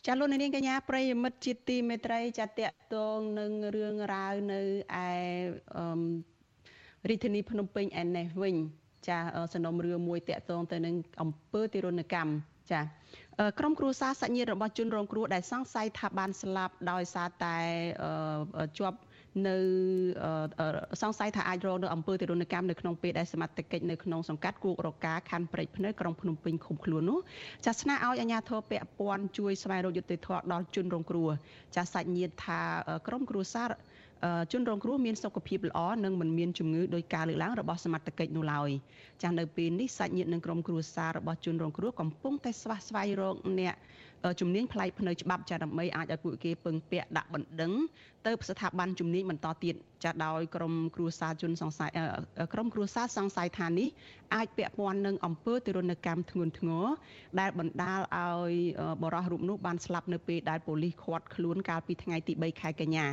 [0.07, 4.61] ចាលោកនាងកញ្ញាប្រិយមិត្តជាទីមេត្រីចាតកតងនឹងរឿងរ៉ាវនៅ
[5.07, 5.11] ឯ
[7.09, 8.57] រាជធានីភ្នំពេញឯនេះវិញ
[9.09, 9.19] ចា
[9.53, 12.31] សំណុំរឿងមួយតកតងទៅនឹងអង្គើទារុណកម្ម
[12.71, 12.81] ចា
[13.59, 17.57] ក្រុមគ្រួសារសាច់ញាតិរបស់ជនរងគ្រោះដែលសង្ស័យថាបានស្លាប់ដោយសារតែ
[18.79, 18.99] ជាប់
[19.49, 19.57] នៅ
[21.03, 27.19] សង្ស័យថាអាចរងនៅអំពើទារុណកម្មនៅក្នុងពេលដែលសមត្ថកិច្ចនៅក្នុងសង្កាត់គូករកាខណ្ឌព្រែកភ្នៅក្រុងភ្នំពេញឃុំខ្លួននោះ
[27.67, 31.29] ចាស្នើឲ្យអាជ្ញាធរពាក់ព័ន្ធជួយស្វែងរកយុត្តិធម៌ដល់ជនរងគ្រោះ
[31.77, 32.61] ចាសាច់ញាតិថា
[33.07, 33.71] ក្រុមគ្រួសារ
[34.53, 38.71] ជនរងគ្រោះមានសុខភាពល្អនិងមិនមានជំងឺដោយការលើកឡើងរបស់សមត្ថកិច្ចនោះឡើយ
[39.23, 43.75] ចាស់នៅពេលនេះសាច់ញាតិនិងក្រុមគ្រួសាររបស់ជនរងគ្រោះកំពុងតែស្វះស្វែងរកអ្នក
[44.41, 47.73] ជំនាញផ្លៃផ្នៅច្បាប់ចាដើម្បីអាចឲ្យពួកគេពឹងពាក់ដាក់បណ្ដឹង
[48.27, 51.91] ទៅស្ថាប័នជំនាញបន្តទៀតចាដោយក្រុមគ្រួសារជនសង្ស័យ
[52.53, 53.89] ក្រុមគ្រួសារសង្ស័យថានេះ
[54.35, 56.87] អាចពាក់ព័ន្ធនឹងអំពើទរណកម្មធ្ងន់ធ្ងរ
[57.41, 58.55] ដែលបណ្ដាលឲ្យ
[59.03, 63.07] បរិះរូបនោះបានស្លាប់នៅពេលដែលប៉ូលីសឃាត់ខ្លួនកាលពីថ្ងៃទី3ខែកញ្ញា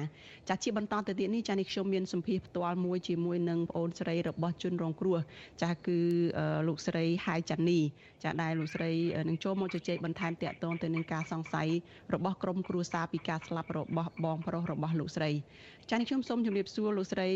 [0.49, 5.17] ចាជាបន្តទៅទៀតនេះចានេះខ្ញុំមានសម្ភារផ្ទាល់មួយជាមួយនឹងប្អូនស្រីរបស់ជនរងគ្រោះ
[5.63, 5.99] ចាគឺ
[6.67, 7.79] លោកស្រីហាយចានី
[8.23, 8.91] ចាដែលលោកស្រី
[9.29, 11.67] នឹងចូលមកជជែកបន្ថែមតាក់ទងទៅនឹងការសង្ស័យ
[12.13, 15.29] របស់ក្រុមគ្រួសារពីការស្លាប់របស់បងប្រុសរបស់លោកស្រី
[15.89, 17.29] ចា៎ខ្ញុំសូមជម្រាបសួរលោកស្រី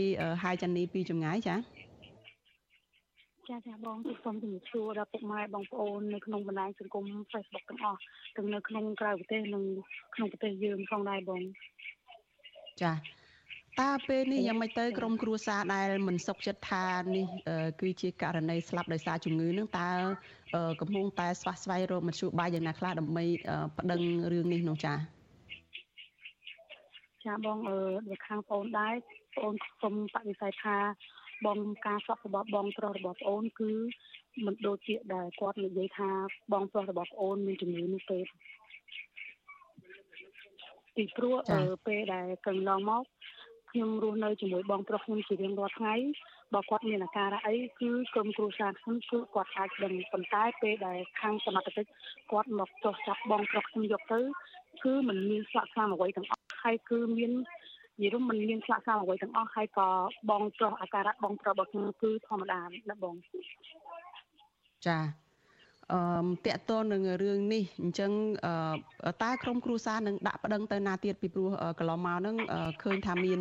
[0.44, 1.60] ហាយចានីពីចម្ងាយចា៎
[3.50, 8.00] ចាចាបងសូមជម្រាបសួរដល់ពុកម៉ែបងប្អូននៅក្នុងបណ្ដាញសង្គម Facebook ទាំងអស់
[8.38, 9.64] ទាំងនៅក្នុងក្រៅប្រទេសនិង
[10.16, 11.42] ក្នុងប្រទេសយើងផងដែរបង
[12.82, 12.94] ចា
[13.82, 17.26] តើពេលនេះយ៉ាងម៉េចទៅក្រុមគ្រួសារដែលមិនសុខចិត្តថានេះ
[17.82, 19.90] គឺជាករណីស្លាប់ដោយសារជំងឺនឹងតើ
[20.82, 23.26] កំពុងតែស្វះស្វែងរកមធ្យោបាយយ៉ាងណាខ្លះដើម្បី
[23.78, 25.23] ប្តឹងរឿងនេះនោះចា៎
[27.26, 28.96] ចាបងអឺខាងបងដែរ
[29.38, 30.78] បងសូមបដិសេធថា
[31.46, 33.72] បងការសក់របស់បងប្រុសរបស់ប្អូនគឺ
[34.46, 36.10] មិនដូចជាដែលគាត់និយាយថា
[36.54, 38.20] បងប្រុសរបស់ប្អូនមានជំងឺនេះទេ
[40.96, 41.36] ពីព្រោះ
[41.88, 43.04] ពេលដែលកន្លងមក
[43.72, 45.96] ខ្ញុំរស់នៅជាមួយបងប្រុសខ្ញុំជារៀងរាល់ថ្ងៃ
[46.54, 51.90] បើគាត់មានអាការៈអីគឺក្រុមគ្រួសារខ្ញុំគឺគាត់អាចដឹងប៉ុន្តែពេលដែលខាងសមត្ថកិច្ច
[52.32, 54.20] គាត់មកចោះចាប់បងប្រុសខ្ញុំយកទៅ
[54.84, 57.32] គឺมันមានស្លាកស្នាមអ្វីទាំងអស់ ហើយគឺមាន
[58.02, 59.88] និយាយរួមมันមានស្លាកស្នាមអ្វីទាំងអស់ហើយក៏
[60.30, 63.16] បងប្រុសអាការៈបងប្រុសរបស់ខ្ញុំគឺធម្មតាណាបង
[64.88, 65.00] ចា
[65.92, 66.00] អឺ
[66.46, 68.12] តកតទៅនឹងរឿងនេះអញ្ចឹង
[69.24, 71.50] តើក្រុមគ្រួសារនឹងដាក់ប្តឹងទៅណាទៀតពីព្រោះ
[71.80, 72.36] កន្លងមកហ្នឹង
[72.84, 73.40] ឃើញថាមាន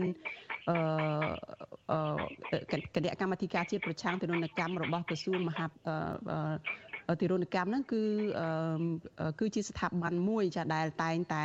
[0.70, 2.58] អឺ
[2.94, 5.66] គណៈកម្មាធិការជាតិប្រឆាំងទរណកម្មរបស់ក្រសួងមហា
[7.20, 8.02] ទរណកម្មហ្នឹងគឺ
[9.40, 11.44] គឺជាស្ថាប័នមួយចាដែលតែងតែ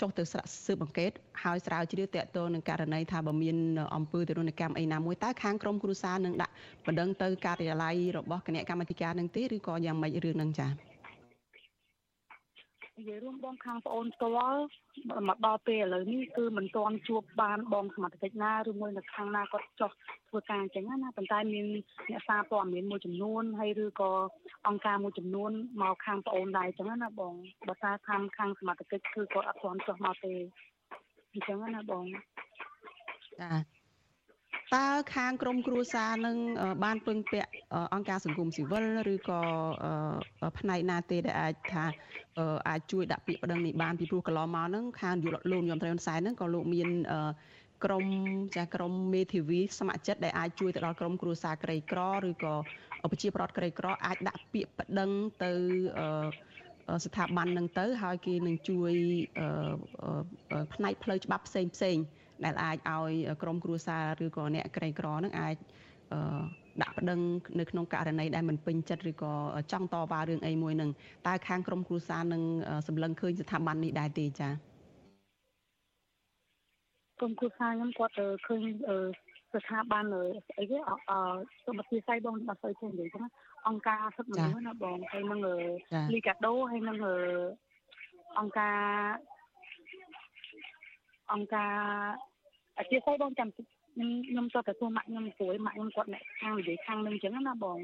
[0.00, 1.10] ចុះទៅស្រាក់ស៊ើបអង្កេត
[1.44, 3.56] ហើយស្រាវជ្រាវតកតនឹងករណីថាបើមាន
[3.96, 6.52] អំពើទរណកម្មអីណាមួយតើខាងក្រមគ្រួសារនឹងដាក់
[6.86, 10.85] បណ្ដឹងទៅ ការិយាល័យរបស់គណៈកម្មាធិការនឹងទេឬក៏យ៉ាងម៉េចរឿងហ្នឹងចា៎
[12.98, 14.62] និយាយរួមបងខាងប្អូនផ្ទាល់
[15.28, 19.90] មកដល់ពេលឥឡូវនេះគឺមិនទាន់ជួបបានបងសមត្ថកិច្ចណាឬមួយនៅខាងណាគាត់ចោះ
[20.28, 21.66] ធ្វើការអញ្ចឹងណាប៉ុន្តែមាន
[22.10, 24.12] អ្នកសារព័ត៌មានមួយចំនួនហើយឬក៏
[24.68, 25.50] អង្គការមួយចំនួន
[25.82, 27.34] មកខាងប្អូនដែរអញ្ចឹងណាបង
[27.68, 30.32] បើថាខាងខាងសមត្ថកិច្ចគឺគាត់អត់ទាន់ចោះមកទេ
[31.32, 32.04] អញ្ចឹងណាបង
[33.40, 33.75] ចា
[34.74, 36.36] តើខាងក្រមគ្រួសារនឹង
[36.84, 37.50] បានពឹងពាក់
[37.94, 39.40] អង្គការសង្គមស៊ីវិលឬក៏
[40.58, 41.84] ផ្នែកណាទេដែលអាចថា
[42.68, 46.88] អាចជួយដាក់ពាក្យប្តឹងនេះបានពីព្រោះកន្លងមកហ្នឹងខាងយុលោកលោកញោមត្រៃហ៊ុនសែនហ្នឹងក៏លោកមាន
[47.84, 48.06] ក្រម
[48.56, 52.54] ចាក្រមមេធាវីស្ម័គ្រចិត្តដែលអាចជួយទៅដល់ក្រមគ្រួសារក្រីក្រឬក៏
[53.10, 55.10] ប្រជាប្រដ្ឋក្រីក្រអាចដាក់ពាក្យប្តឹង
[55.42, 55.52] ទៅ
[57.04, 58.92] ស្ថាប័ននឹងទៅ ហើយគេនឹងជួយ
[60.74, 61.96] ផ្នែកផ្លូវច្បាប់ផ្សេងផ្សេង
[62.44, 65.56] ដែលអាចឲ្យក្រមគ្រួសារឬក៏អ្នកក្រីក្រនឹងអាច
[66.82, 67.20] ដាក់ប្តឹង
[67.60, 69.32] នៅក្នុងករណីដែលមិនពេញចិត្តឬក៏
[69.72, 70.90] ចង់តវ៉ារឿងអីមួយនឹង
[71.26, 72.42] តើខាងក្រមគ្រួសារនឹង
[72.86, 74.52] សម្លឹងឃើញស្ថាប័ននេះដែរទេចា៎
[77.18, 78.12] ក្រុមគ្រួសារខ្ញុំគាត់
[78.46, 78.60] ឃើញ
[79.52, 80.04] ស្ថាប័ន
[80.58, 81.18] អីគេអឺ
[81.66, 83.24] សមត្ថភាពស្អីបងអត់សូវចេះនិយាយចឹង
[83.68, 85.40] អង្គការសិទ្ធិមនុស្សណាបងហើយនឹង
[86.14, 86.96] លីកាដូហើយនឹង
[88.38, 88.78] អង្គការ
[91.32, 91.74] អង្គការ
[92.78, 93.66] អធិស្ឋានបងចាំខ្ញុំ
[94.28, 97.78] ខ្ញុំទៅទទួលម៉ាក់ខ្ញុំព្រួយម៉ាក់ខ្ញុំគាត់អ្នកខាងនិយាយខាងនឹងអញ្ចឹងណាបង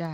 [0.00, 0.12] ចា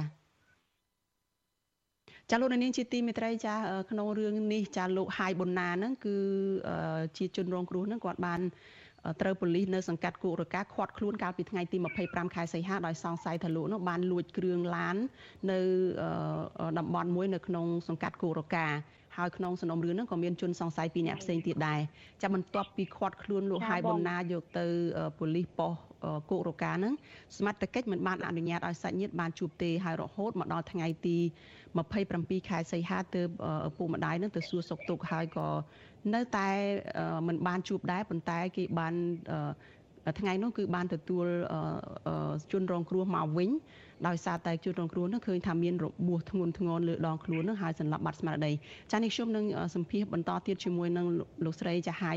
[2.31, 3.55] ចាលោកនាងជាទីមេត្រីចា
[3.90, 6.16] ក្នុងរឿងនេះចាលោកហាយប៊ុនណាហ្នឹងគឺ
[7.16, 8.40] ជាជនរងគ្រោះហ្នឹងគាត់បាន
[9.21, 14.97] ត្រូវប៉ូលីសនៅសង្កាត់គោករកាឃាត់ខ្លួនកាលពីថ្ងៃទី25ខែសីហាដោយសង្ស័យថាលោកនោះបានលួចគ្រឿងឡាន
[15.51, 15.61] នៅ
[16.79, 18.66] តំបន់មួយនៅក្នុងសង្កាត់គោករកា
[19.19, 21.81] ហើយក្នុងសំណុំរឿងហ្នឹងក៏មានជនសង្ស័យពីរនាក់ផ្សេងទៀតដែរ
[22.23, 24.67] ចាំបន្ទាប់ពីឃាត់ខ្លួនលោកហាយប៊ុនណាយកទៅ
[25.19, 25.83] ប៉ូលីសប៉ុស្តិ៍
[26.31, 26.95] គោករកាហ្នឹង
[27.37, 31.17] សមត្ថកិច្ចមិនបានអនុញ្ញាតឲ្យសាច់ញាតិបានជួបទេហើយរហូតមកដល់ថ្ងៃទី
[31.85, 33.29] 27ខែសីហាទើប
[33.69, 35.49] ឪពុកម្ដាយនឹងទៅសួរសុខទុក្ខហើយក៏
[36.15, 36.49] នៅតែ
[37.29, 38.95] មិនបានជួបដែរប៉ុន្តែគេបាន
[40.21, 41.27] ថ្ងៃនោះគឺបានទទួល
[42.53, 43.51] ជនរងគ្រោះមកវិញ
[44.07, 48.53] ដោយសារតែជនរងគ្រោះនោះឃើញថាមានរបួសធ្ងន់ធ្ងរលើដងខ្លួននោះហើយសន្លប់បាត់ស្មារតី
[48.93, 51.07] ចានេះខ្ញុំនឹងសម្ភាសបន្តទៀតជាមួយនឹង
[51.45, 52.17] លោកស្រីចាហាយ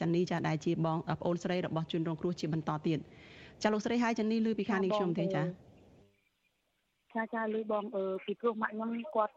[0.00, 2.98] ចានីចាដែលជាបងប្អូនស្រីរបស់ជនរងគ្រោះជាបន្តទៀត
[3.62, 5.42] ចាលោកស្រីហាយចានីឮពីខាងនេះខ្ញុំទេចា
[7.14, 9.34] ចាចាឮបងអឺពីព្រោះម៉ាក់ខ្ញុំគាត់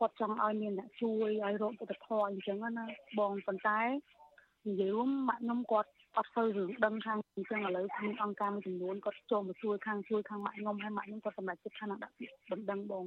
[0.00, 2.86] គាត់ចង់ឲ្យមានអ្នកជួយឲ្យរកយុទ្ធធម៌អញ្ចឹងណា
[3.18, 3.80] បងប៉ុន្តែ
[4.68, 13.04] និយាយរួមម៉ាក់ខ្ញុំគាត់ អត់សូវរឿងដឹងខាងអញ្ចឹងឥឡូវមានអង្គការមួយចំនួនគាត់ចូលមកជួយខាងជួយខាងម៉ាក់ខ្ញុំហើយម៉ាក់ខ្ញុំគាត់សម្រេចចិត្តថានឹងដាក់ពាក្យបណ្ដឹងបង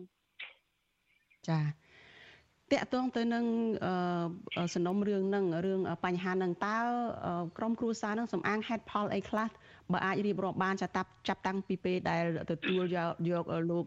[1.49, 1.59] ចា
[2.71, 3.45] តកតងទៅនឹង
[4.73, 6.77] សំណុំរឿងនឹងរឿងបញ្ហានឹងតើ
[7.57, 9.49] ក្រមគ្រួសារនឹងសំអាងហេតុផលអីខ្លះ
[9.91, 13.85] បើអាចរៀបរាប់បានចាប់ចាប់តាំងពីពេលដែលទទួលយកយកលោក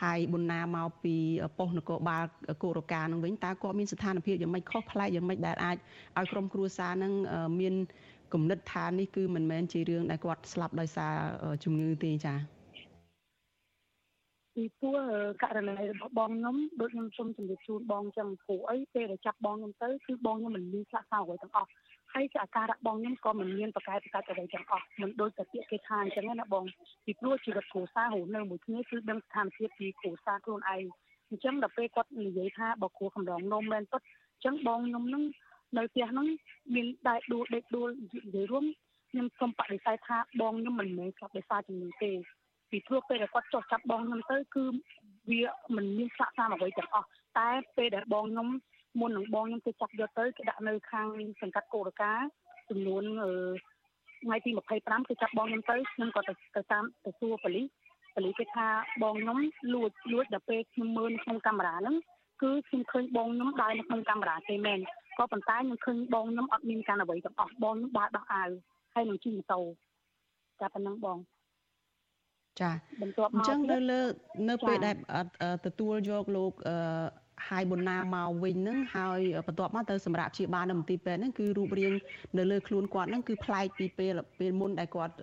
[0.00, 1.16] ហើយប៊ុនណាមកពី
[1.58, 2.24] ប៉ុស្តិ៍នគរបាល
[2.62, 5.76] គោរកានឹងវិញតើគាត់មានស្ថានភាពយ៉ាងម៉េចខុសប្លែកយ៉ាងម៉េចដែលអាច
[6.16, 7.12] ឲ្យក្រុមគ្រួសារនឹង
[7.60, 7.74] មាន
[8.32, 11.14] គំនិតថានេះគឺមិនមែនជារឿងដែលគាត់ស្លាប់ដោយសារ
[11.64, 12.58] ជំងឺទេចា៎
[14.58, 14.96] ពីព្រោះ
[15.42, 21.70] ករណីរបស់បងខ្ញុំដូចខ្ញុំសូមជម្រាបជូនបងចឹងព្រោះអីពេលដែលចាប់បងខ្ញុំទៅគឺបងខ្ញុំមិនមានស្លាកសោអ្វីទាំងអស់
[22.14, 26.64] ហើយជាអាការៈបងខ្ញុំក៏មិនមានប្រកែប្រកាច់អ្វីទាំងអស់មិនដូចតែពាក្យគេថាអញ្ចឹងណាបង
[27.04, 30.84] ពីព្រោះជីវិតគ្រួសាររស់នៅមួយគ្នាគឺដឹងស្ថានភាពពីគ្រួសារខ្លួនឯង
[31.30, 35.22] អញ្ចឹងដល់ពេលគាត់និយាយថាបើគ្រូកំដងនំមែនពិតអញ្ចឹងបងខ្ញុំនឹង
[35.76, 36.26] នៅផ្ទះហ្នឹង
[36.74, 38.64] មានតែដួលដេកដួលនិយាយរួម
[39.10, 42.12] ខ្ញុំសូមបដិសេធថាបងខ្ញុំមិនមែនស្លាប់ដោយសារជំងឺទេ
[42.70, 44.64] ពីព្រោះពេលដែលគាត់ចុះចាប់បងខ្ញុំទៅគឺ
[45.30, 45.42] វា
[45.76, 48.48] មិនមានស្លាកស្នាមអ្វីទាំងអស់តែពេលដែលបងខ្ញុំ
[49.00, 51.06] មុននឹងបងខ្ញុំទៅចាប់យកទៅគេដាក់នៅខាង
[51.40, 52.12] សង្កាត់កូរកា
[52.70, 53.04] ចំនួន
[54.22, 54.50] ថ្ងៃទី
[54.80, 57.66] 25គឺចាប់បងខ្ញុំទៅខ្ញុំក៏ទៅតាមទៅសួរប៉ូលីស
[58.14, 58.66] ប៉ូលីសគេថា
[59.02, 59.38] បងខ្ញុំ
[59.74, 61.96] លួចលួចដល់ពេលខ្ញុំមើលក្នុងកាមេរ៉ាហ្នឹង
[62.42, 64.78] គឺខ្ញុំឃើញបងខ្ញុំដើរនៅក្នុងកាមេរ៉ាទេមែន
[65.18, 68.50] ក៏ប៉ុន្តែខ្ញុំឃើញបងខ្ញុំអត់មានការអ្វីទាំងអស់បងខ្ញុំដើរដោះអាវ
[68.94, 69.60] ហើយនឹងជិះម៉ូតូ
[70.60, 71.18] តែប៉ុណ្ណឹងបង
[72.60, 72.70] ចា
[73.02, 74.00] បន្ទាប់មកអញ្ចឹងនៅលើ
[74.48, 74.96] នៅពេលដែល
[75.66, 76.52] ទទួលយកលោក
[77.48, 81.92] ហើយប៊ុនណាមកវិញហ្នឹងហើយបន្ទាប់មកទៅសម្រាប់ជាបាននៅមន្ទីរពេទ្យហ្នឹងគឺរូបរាង
[82.38, 85.14] នៅលើខ្លួនគាត់ហ្នឹងគឺប្លែកពីពេលពេលមុនដែលគាត់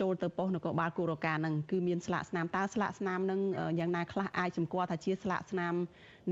[0.00, 3.40] ចូលទៅប៉ុស្តិ៍នគរបាលគូរកាហ្នឹងគឺមានស្លាកស្នាមតើស្លាកស្នាមហ្នឹង
[3.78, 5.74] យ៉ាងណាខ្លះអាចសម្គាល់ថាជាស្លាកស្នាម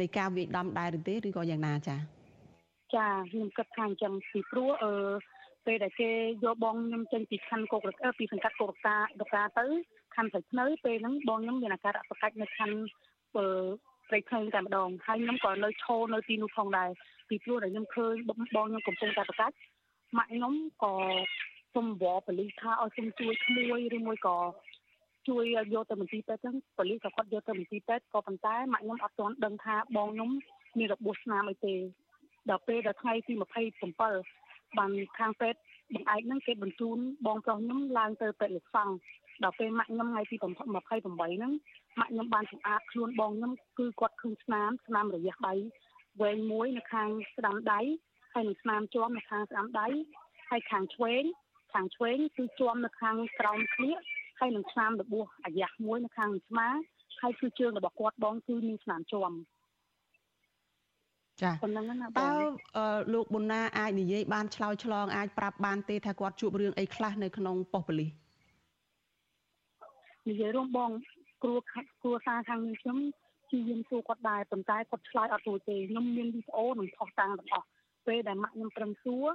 [0.00, 1.96] នៃការវាយដំដែរឬទេឬក៏យ៉ាងណាចា
[2.94, 4.92] ចាខ្ញុំគិតថាអញ្ចឹងពីព្រោះអឺ
[5.66, 6.10] ពេលដែលគេ
[6.44, 9.66] យកបងខ្ញុំចេញពីខណ្ឌកុករកាពីសង្កាត់កុរកាដកាទៅ
[10.16, 12.78] ខណ្ឌស្រីធ្នៅពេលហ្នឹងបងខ្ញុំមានអាការៈប្រកាច់នៅខណ្ឌ
[13.36, 13.46] អឺ
[14.08, 16.88] ព្រៃភ្នែកតែម្ដងហើយខ្ញុំក៏នៅឈរនៅទីនោះផងដែរ
[17.28, 19.54] ពីព្រោះតែខ្ញុំឃើញបងខ្ញុំកំពុងតែប្រកាច់
[20.18, 20.92] ម៉ាក់ខ្ញុំក៏
[21.76, 24.38] សុំវល់ប៉ូលីសថាឲ្យសុំជួយក្មួយឬមួយក៏
[25.28, 30.30] ជួយយកទៅមន្ទីរពេទ្យចឹងប៉ូលីសក៏គាត់យកទៅមន្ទីរពេទ្យក៏ប៉ុន្តែម៉ាក់ខ្ញុំអត់ទាន់ដឹងថាបងខ្ញុំ
[30.78, 31.74] មានរបួសស្នាមអីទេ
[32.50, 35.60] ដល់ពេលដល់ថ្ងៃទី27បានខាងពេទ្យ
[35.94, 38.94] បង្អែកហ្នឹងគេបញ្ជូនបងប្រុសខ្ញុំឡើងទៅពេទ្យលោកសង្ឃ
[39.44, 45.54] ដល់ពេលម៉ាក់ខ្ញុំថ្ងៃទី28ហ្នឹងម៉ាក់ខ្ញុំបានសម្អាតខ្លួនបងខ្ញុំគឺគាត់ឃើញស្នាមស្នាមរយះដៃ
[46.20, 47.80] វែងមួយនៅខាងស្ដាំដៃ
[48.34, 49.88] ហើយនឹងស្នាមជាប់នៅខាងស្ដាំដៃ
[50.50, 51.24] ហើយខាងឆ្វេង
[51.72, 53.98] ខាងឆ្វេងគឺជាប់នៅខាងក្រោមក្លៀក
[54.38, 56.68] ហើយនឹងស្នាមរបួសអាយ៉ាស់មួយនៅខាងស្មា
[57.20, 59.36] ហើយគឺជើងរបស់គាត់បងគឺមានស្នាមជាប់
[61.42, 62.30] ចាប៉ុណ្ណឹងណាតើ
[63.14, 68.10] លោកប៊ុនណាអាចនិយាយបានឆ្លោយឆ្លងអាចប្រាប់បានទេថាគាត់ជួបរឿងអីខ្លះនៅក្នុងប៉ុស្តិ៍ប៉ូលីស
[70.28, 70.90] និយាយរួមបង
[71.42, 71.56] គ្រួ
[72.02, 72.98] គ្រួសារខាងខ្ញុំ
[73.46, 77.66] ព្យាយាមសួរគាត់ដែរប៉ុន្តែគាត់ឆ្លើយអត់រួចទេខ្ញុំមានវីដេអូនិងផុសតាំងទាំងអស់
[78.06, 79.26] ពេលដែលម៉ាក់ខ្ញុំត្រឹមសួរ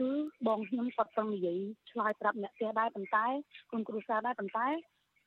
[0.00, 0.10] គឺ
[0.46, 1.58] បងខ្ញុំគាត់ប្រឹងនិយាយ
[1.90, 3.26] ឆ្លើយប្រាប់អ្នកផ្ទះដែរប៉ុន្តែ
[3.70, 4.66] គុំគ្រូសាដែរប៉ុន្តែ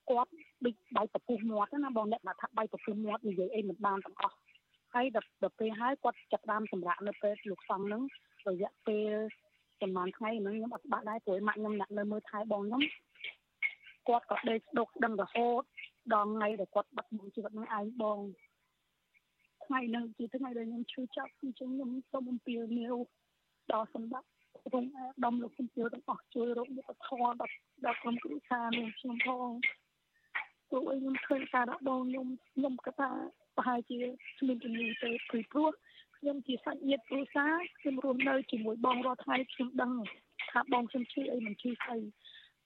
[0.10, 0.32] គាត់
[0.66, 4.36] ដូចបៃប្រពុះមាត់ណាបងអ្នកថាបៃប្រពុះមាត់និយាយអីមិនបានទាំងអស់
[4.94, 8.02] ហើយដល់ពេលហើយគាត់ចាប់ដើមសម្រាប់នៅពេលលោកសង្ឃនឹង
[8.48, 9.14] រយៈពេល
[9.82, 12.82] ប្រហែលថ្ងៃហ្នឹងខ្ញុំអត់ច្បាស់ដែរព្រោះម៉ាក់ខ្ញុំអ្នកនៅមើលថែបងខ្ញុំ
[14.08, 15.62] គាត់ក៏ដេកស្ដុកដឹងរហូត
[16.14, 18.20] ដល់ថ្ងៃដែលគាត់បាត់បង់ជីវិតនឹងឯងបង
[19.66, 22.96] ថ្ងៃហ្នឹងជាថ្ងៃដែលខ្ញុំឈឺចាប់អញ្ចឹងខ្ញុំសូមអំពាវនាវ
[23.74, 24.30] ដល់សម្បត្តិ
[24.76, 27.54] រងអាដំលោកជំទាវទាំងអស់ជួយរកយុទ្ធធម៌ដល់
[27.86, 29.50] ដល់ក្រុមគ្រួសារនឹងខ្ញុំផង
[30.70, 33.10] ព្រោះខ្ញុំឃើញការដាក់បងខ្ញុំខ្ញុំគាត់ថា
[33.56, 34.00] ប្រហែលជា
[34.40, 35.70] គ្មានជំនឿទេព្រោះព្រោះ
[36.18, 39.94] ខ្ញុំជាសាច់ញាតិគ្រួសារខ្ញុំរស់នៅជាមួយបងរាល់ថ្ងៃខ្ញុំដឹង
[40.52, 41.98] ថាបងខ្ញុំឈឺអីមិនឈឺស្អី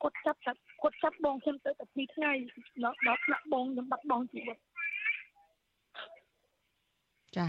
[0.02, 2.32] គាត់ចាប់តែគាត់ចាប់បងខ្ញុំទៅតែ2ថ្ងៃ
[2.84, 4.58] ដល់ដល់ថ្នាក់បងខ្ញុំបាត់បង់ជីវិត
[7.38, 7.48] ចា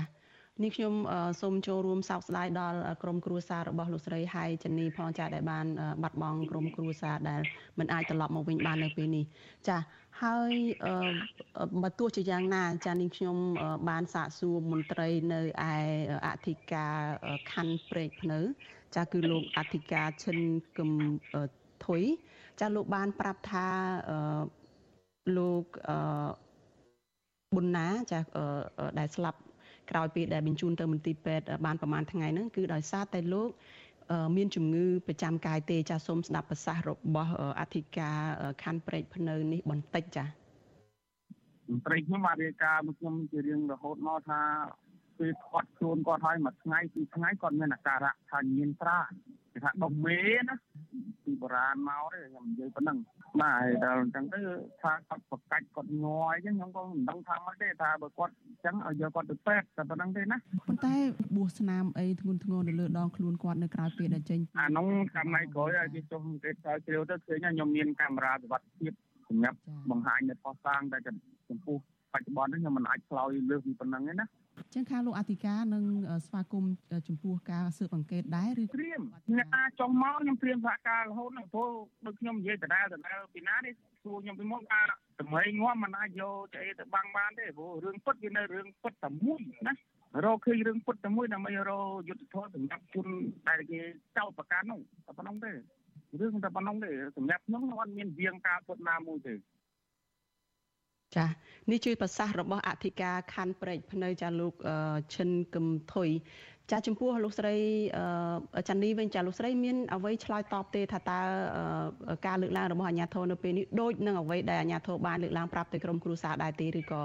[0.62, 0.94] នេះខ្ញុំ
[1.40, 5.66] សូមចូលរួមសោកស្ដាយដល់ក្រុមគ្រួសាររបស់លោកស្រីហៃចនីផងចាដែលបាន
[6.02, 7.40] បាត់បង់ក្រុមគ្រួសារដែល
[7.78, 9.24] មិនអាចត្រឡប់មកវិញបាននៅពេលនេះ
[9.68, 9.76] ចា
[10.22, 10.52] ហើយ
[11.82, 13.36] បើទោះជាយ៉ាងណាចានាងខ្ញុំ
[13.88, 15.74] បានសាកសួរមន្ត្រីនៅឯ
[16.26, 16.94] អធិការ
[17.52, 18.38] ខណ្ឌព្រែកភ្នៅ
[18.96, 20.38] ចាគឺលោកអធិការឈិន
[20.76, 20.90] គឹម
[21.86, 22.02] ធុយ
[22.60, 23.66] ចាលោកបានប្រាប់ថា
[25.36, 25.64] លោក
[27.54, 28.18] ប៊ុនណាចា
[29.00, 29.40] ដែលស្លាប់
[29.90, 33.50] ក្រោយពីដែលបញ្ជូនទៅមន្ទីរពេទ្យបានប្រហែលថ្ងៃហ្នឹងគឺដោយសារតែលោក
[34.36, 38.18] មានជំងឺប្រចាំកាយទេចាសូមស្ដាប់ប្រសាសន៍របស់អធិការ
[38.62, 40.24] ខណ្ឌព្រែកភ្នៅនេះបន្តិចចា
[41.70, 44.40] មន្ត្រីខ្ញុំបានរាយការណ៍មកខ្ញុំជារៀងរហូតមកថា
[45.18, 48.98] ពេលគាត់ខ្លួនគាត់ហើយមួយថ្ងៃពីរថ្ងៃគាត់មានអាការៈថាញៀនត្រា
[49.52, 50.56] គេថាដុំមេណា
[51.24, 52.98] ពីបុរាណមកទេខ្ញុំនិយាយប៉ុណ្ណឹង
[53.40, 54.40] បាទដល់អញ្ចឹងទៅ
[54.82, 60.36] ថាគាត់ប្រកាច់គាត់ងွာយអញ្ចឹងខ្ញុំក៏មិនដឹងថាមិនទេថាបើគាត់អញ្ចឹងឲ្យយកគាត់ទៅពេទ្យតែប៉ុណ្ណឹងទេណា
[60.68, 60.94] ប៉ុន្តែ
[61.36, 68.92] បួសស្នាមអីធ្ងន់ធ្ងរនៅលើដងខ្លួនគាត់នៅក្រៅពេលដែលចេញអានោះកម្មក្រោយឲ្យគេចុះគេស្រាវជ្រាវទៅឃើញខ្ញុំមានកាមេរ៉ាសុវត្ថិភាព
[69.28, 69.58] សម្រាប់
[69.90, 70.98] បង្ហាញនៅផុសតាងតែ
[71.48, 71.76] ចំពោះ
[72.12, 74.26] បច្ចុប្បន្ននេះខ្ញុំមិនអាចឆ្លើយលើសពីប៉ុណ្ណឹងទេណា
[74.74, 75.84] ចឹងខាងលោកអធិការនឹង
[76.26, 76.74] ស្វាគមន៍
[77.08, 79.02] ចំពោះការស៊ើបអង្កេតដែរឬព្រៀម
[79.38, 81.70] អ្នកណាចុះមកខ្ញុំព្រៀមសហការរហូតដល់ព្រោះ
[82.06, 83.72] ដូចខ្ញុំនិយាយដដែលដដែលពីណានេះ
[84.02, 84.80] សួរខ្ញុំពីមុនថា
[85.20, 89.74] តម្រៃងាប់មិនអាចយកទៅអីទៅបាំងបានទេព្រោះរឿងពិតវានៅរឿងពិតតែមួយណា
[90.24, 93.06] រកឃើញរឿងពិតតែមួយដើម្បីរកយុទ្ធធម៌សម្រាប់ជន
[93.48, 93.80] ដែលគេ
[94.16, 95.52] ចោទប្រកាន់នោះតែប៉ុណ្្នឹងទេ
[96.20, 99.34] រឿងតែប៉ុណ្្នឹងទេសម្រាប់ខ្ញុំខ្ញុំអត់មានវៀងការពុតណាមួយទេ
[101.16, 101.26] ចា
[101.70, 104.54] នេះជួយប្រសាសន៍របស់អធិការខណ្ឌព្រែកភ្នៅចាលោក
[105.14, 106.08] ឈិនកឹមថុយ
[106.72, 107.54] ចាចំពោះលោកស្រី
[108.68, 111.18] ចាន់នីវិញចាលោកស្រីមានអ្វីឆ្លើយតបទេថាតើ
[112.26, 117.00] ការលើកឡើងរបស់អាជ្ញាធរនៅពេលនេះដូចនឹងអ្វីដែលអាជ្ញាធរបានលើកឡើងប្រាប់ទៅក្រុមគ្រួសារដែរទេឬក៏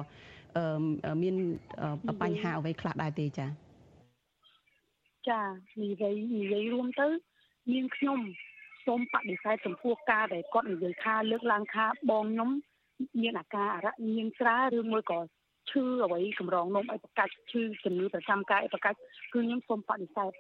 [1.24, 1.36] មាន
[2.22, 3.48] បញ្ហាអ្វីខ្លះដែរទេចា
[5.30, 5.42] ចា
[5.84, 7.08] និយាយនិយាយរួមទៅ
[7.72, 8.20] មានខ្ញុំ
[8.86, 12.50] សូមបដិសេធចំពោះការដែលគាត់និយាយថាលើកឡើងថាបងខ្ញុំ
[13.22, 15.20] មានអាការអរញៀងស្រាឬមួយក៏
[15.70, 18.98] ឈឺអ្វីកម្រងនំអីប្រកាច់ឈឺជំងឺប្រចាំកាយអីប្រកាច់
[19.34, 20.32] គឺខ្ញុំសូមបដិសេធ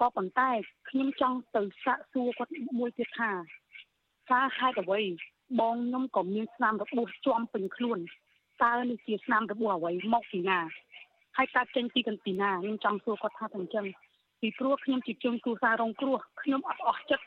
[0.00, 0.50] ក៏ប៉ុន្តែ
[0.90, 3.30] ខ្ញុំចង់ទៅសាកសួរគាត់មួយទៀតថា
[4.28, 5.00] ថាហេតុអ្វី
[5.60, 7.98] បងខ្ញុំក៏មានស្នាមរបួសជាំពេញខ្លួន
[8.62, 10.58] តើនេះជាស្នាមរបួសអ្វីមកពីណា
[11.36, 13.86] ហើយកើតចេញពីកន្ទីណាខ្ញុំចង់សួរគាត់ថាទាំងចឹង
[14.40, 17.26] ពីព្រោះខ្ញុំជាជនគ្រួសាររងគ្រោះខ្ញុំអត់អស់ចិត្ត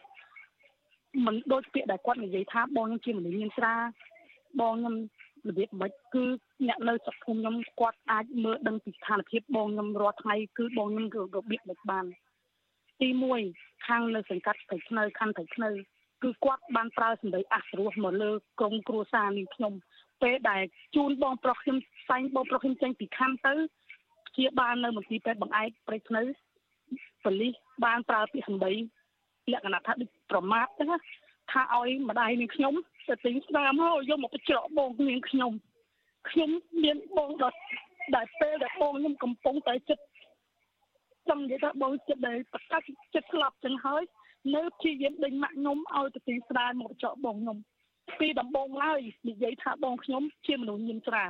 [1.25, 3.75] មិនដូចពាក្យដែលគាត់និយាយថាបងខ្ញុំជាមនុស្សមានស្រា
[4.59, 4.95] បងខ្ញុំ
[5.49, 6.25] របៀបមិនគឺ
[6.67, 12.05] អ្នកនៅស្រុកភូមិខ្ញុំគាត់អាចមើលដឹងពីស្ថានភាពបងខ្ញុំរាល់ថ្ងៃគឺបងខ្ញុំរបៀបមិនបាន
[13.01, 13.09] ទី
[13.47, 15.69] 1ខាងនៅសង្កាត់ត្រៃខ្នៅខណ្ឌត្រៃខ្នៅ
[16.23, 19.73] គឺគាត់បានប្រើសម្ដីអសរោះមកលើក្រុមគ្រួសារនេះខ្ញុំ
[20.21, 20.63] ពេលដែល
[20.95, 21.77] ជូនបងប្រុសខ្ញុំ
[22.09, 23.53] សាញ់បងប្រុសខ្ញុំចេញពីខណ្ឌទៅ
[24.37, 26.21] ជាបាននៅមន្ទីរពេទ្យបង្អែកព្រៃភ្នៅ
[27.23, 27.53] ប៉ូលីស
[27.85, 28.71] បានប្រើពាក្យសម្ដី
[29.51, 30.97] លក្ខណៈថាដូចប្រមាថចឹងណា
[31.51, 32.73] ថាឲ្យម្ដាយនាងខ្ញុំ
[33.07, 35.51] ទៅទិញស្នាមហើយយកមកបញ្ច្រកបងនាងខ្ញុំ
[36.29, 36.49] ខ្ញុំ
[36.83, 37.57] មានបងដល់
[38.15, 40.03] ដែលពេលដែលបងខ្ញុំកំពុងតែចិត្ត
[41.29, 42.81] ចង់និយាយថាបងចិត្តដែលប្រកាស
[43.13, 44.03] ចិត្តស្លាប់ចឹងហើយ
[44.55, 47.57] នៅព្យាយាមដេញម៉ាក់ខ្ញុំឲ្យទៅទីស្រាមកបញ្ច្រកបងខ្ញុំ
[48.19, 48.99] ពីដំបងឡើយ
[49.29, 51.25] និយាយថាបងខ្ញុំជាមនុស្សញៀនស្រា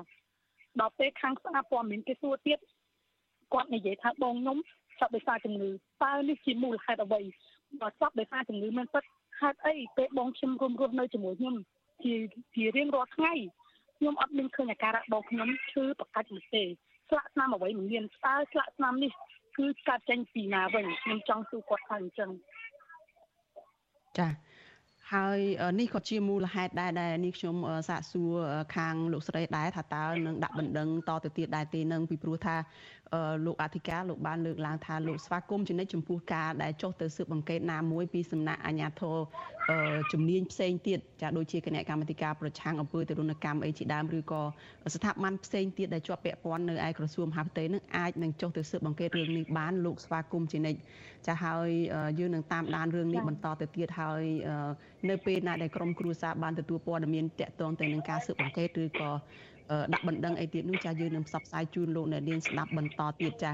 [0.79, 2.59] ដល់ពេលខាងស្អាតព័ត៌មានគេសួរទៀត
[3.53, 4.57] គាត់និយាយថាបងខ្ញុំ
[4.97, 5.69] ស្លាប់ដោយសារជំងឺ
[6.03, 7.21] តើនេះជាមូលហេតុអ្វី
[7.81, 9.03] បើស្លាប់ដោយសារជំងឺមិនពិត
[9.41, 11.55] ហេតុអីពេលបងខ្ញុំរួមរស់នៅជាមួយខ្ញុំ
[12.03, 12.13] ជា
[12.55, 13.33] ជារៀងរាល់ថ្ងៃ
[13.97, 16.63] ខ្ញុំអត់មានឃើញអាការៈបងខ្ញុំឈឺប្រកាច់នោះទេ
[17.09, 19.11] ស្លាកស្នាមអ្វីមិនមានស្ទើស្លាកស្នាមនេះ
[19.57, 22.29] គឺកាត់ចេញពីណាវិញខ្ញុំចង់សួរគាត់ថាអញ្ចឹង
[24.19, 24.29] ចា
[25.13, 25.39] ហើយ
[25.79, 27.55] នេះក៏ជាមូលហេតុដែរដែលនេះខ្ញុំ
[27.89, 28.33] សាកសួរ
[28.75, 32.55] ខាងលោកស្រីដែរថាតើនឹងដាក់បណ្ដឹងតទៅទៀតដែរទេនឹងពីព្រោះថា
[33.45, 39.17] លោកអធិការលោកបានលើកឡើងថាលោកស្វាគមន៍ជានិច្ចចំពោះការដែលចុះទៅស៊ើបអង្កេតណាមួយពីសំណាក់អាជ្ញាធរ
[40.11, 44.41] ជំនាញផ្សេងទៀតចាដូចជាគណៈកម្មាធិការប្រឆាំងអំពើទរណកម្មអីជាដើមឬក៏
[44.95, 50.79] ស្ថាប័នផ្សេងទៀតដែលជាប់ពាក់ព័ន្ធនៅឯក្រសួងមហាផ្ទៃនឹងអាចនឹងចុះទៅស៊ើបអង្កេតរឿងនេះបានលោកស្វាគមន៍ជានិច្ច
[51.27, 51.69] ចាហើយ
[52.19, 54.23] យើងនឹងតាមដានរឿងនេះបន្តទៅទៀតហើយ
[55.09, 59.11] នៅពេលណាដែលក្រមគ្រួសារបានទទួលព័ត៌មានតាក់ទងទៅនឹងការស៊ើបអង្កេតឬក៏
[59.93, 63.51] ដាក់បណ្ដឹងអីទៀតនោះចាយើងនឹងផ្សព្វផ្សាយជូនលោកអ្នកនាងស្ដាប់បន្តទៀតចា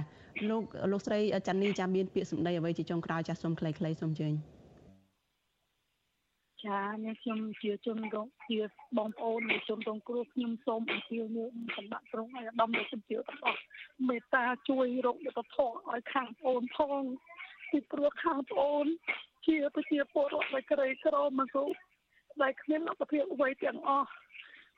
[0.49, 4.33] លោកលោកស្រីចាន់នីចាមានពាក្យសម្ដីអ្វីជាចុងក្រោយចាសូមខ្លីៗសូមជើញ
[6.65, 8.59] ចានេះខ្ញុំជាជនរងជា
[8.97, 13.61] បងប្អូននៃជនរងគ្រោះខ្ញុំសូមអំពាវនាវសម្បត្តិត្រង់ឲ្យដំណើរជំទាវទាំងអស់
[14.07, 17.03] មេត្តាជួយរកយុទ្ធធម៌ឲ្យខាងប្អូនផង
[17.71, 18.85] ពីព្រោះខាងប្អូន
[19.47, 21.73] ជាប្រជាពលរដ្ឋដែលក្រីក្រមករូប
[22.41, 24.09] ដែលគ្មានលទ្ធភាពអ្វីទាំងអស់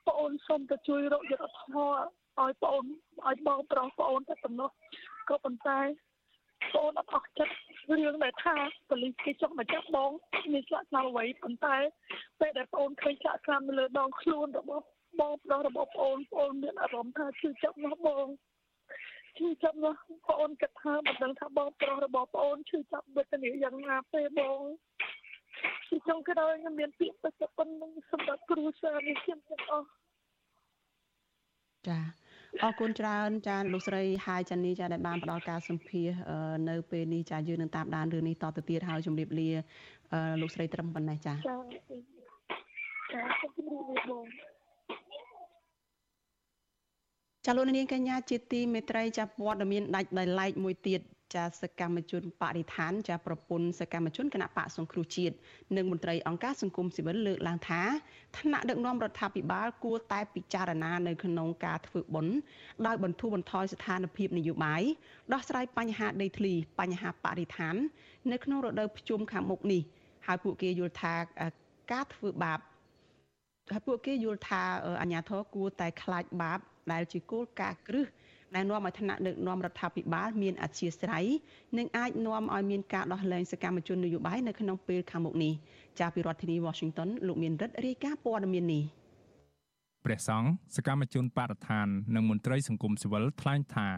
[0.09, 1.87] ប្អូនសូមទៅជួយរកយុទ្ធធម៌
[2.41, 2.85] ឲ្យប្អូន
[3.27, 4.69] ឲ្យបងប្រុសប្អូនតែប៉ុណ្ណោះ
[5.29, 5.79] ក៏ប៉ុន្តែ
[6.73, 7.53] ប្អូនអត់អស់ចិត្ត
[7.89, 8.55] រឿងដែលថា
[8.89, 10.11] ប៉ូលីសគេចង់មកចាប់បង
[10.53, 11.75] មានស្លាកស្នាមអ្វីប៉ុន្តែ
[12.39, 14.85] ពេលដែលប្អូនឃើញស្លាកស្នាមនៅលើដងខ្លួនរបស់
[15.19, 18.27] បងប្រុសរបស់ប្អូនប្អូនមានអារម្មណ៍ថាជឿចាប់ណាស់បង
[19.37, 24.59] ជឿចាប់ណាស់ប្អូនគិតថាមិនដឹងថាបងប្រុសរបស់ប្អូនជឿចាប់វេទនាយ៉ាងណាទេបង
[25.89, 29.87] ពីចុងក្រោយខ្ញុំមានពាក្យបិទប៉ុណ្្នឹងសម្រាប់គ្រូសានេះខ្ញុំទាំងអស់
[31.87, 31.97] ចា
[32.63, 36.09] អរគុណច្រើនចាលោកស្រីហាយចានីចាដែលបានផ្ដល់ការសម្ភាស
[36.69, 39.49] នៅពេលនេះចាយើងនឹងតាមដានរឿងនេះតទៅទៀតហើយជម្រាបលា
[40.41, 41.47] លោកស្រីត្រឹមប៉ុណ្ណេះចាចាជ
[43.65, 44.25] ម្រាបលាបង
[47.45, 51.01] ចាលោកនាងកញ្ញាជាទីមេត្រីចាព័ត៌មានដាច់ដោយឡែកមួយទៀត
[51.35, 55.35] ចាសកម្មជនបរិស្ថានចាប្រពន្ធសកម្មជនគណៈបកសង្គ្រោះជាតិ
[55.75, 57.81] និងមន្ត្រីអង្គការសង្គមស៊ីវិលលើកឡើងថា
[58.39, 62.35] ថ្នាក់ដឹកនាំរដ្ឋាភិបាលគួរតែពិចារណានៅក្នុងការធ្វើបុណ្យ
[62.87, 64.81] ដោយបន្ធូរបន្ថយស្ថានភាពនយោបាយ
[65.33, 67.75] ដោះស្រាយបញ្ហាដីធ្លីបញ្ហាបរិស្ថាន
[68.31, 69.81] នៅក្នុងរដូវភ្ជុំខាងមុខនេះ
[70.27, 71.13] ហើយពួកគេយល់ថា
[71.91, 72.59] ការធ្វើបាប
[73.71, 74.61] ហើយពួកគេយល់ថា
[75.01, 76.59] អាញាធរគួរតែខ្លាចបាប
[76.91, 78.05] ដែលជាគោលការណ៍គ្រឹះ
[78.55, 81.25] ដែលនាំឲ្យថ្នាក់ដឹកនាំរដ្ឋាភិបាលមានអធិស្ឋ័យ
[81.77, 85.53] និងអាចនាំឲ្យមានការដោះលែងសកម្មជននយោបាយនៅក្នុងពេលខាងមុខនេះ
[85.99, 88.83] ចាប់ពីរដ្ឋធានី Washington លោកមានរិទ្ធរាយការណ៍ព័ត៌មាននេះ
[90.05, 93.89] ព្រះសង្ឃសកម្មជនបរិស្ថាននិងមន្ត្រីសង្គមស៊ីវិលថ្លែងថា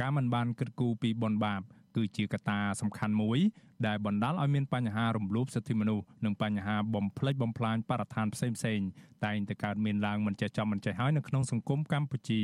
[0.00, 1.62] ការមិនបានគិតគូរពីបនបាប
[1.96, 3.38] គឺជាកត្តាសំខាន់មួយ
[3.86, 8.88] ដែលបណ្ដាលឲ្យមានបញ្ហារំលោភសិទ្ធិមនុស្សនិងបញ្ហាបំផ្លិចបំផ្លាញបរិស្ថានផ្សេងៗ
[9.24, 12.42] តែងតែកើតមានឡើងមិនចេះចប់មិនចេះហើយនៅក្នុងសង្គមកម្ពុជា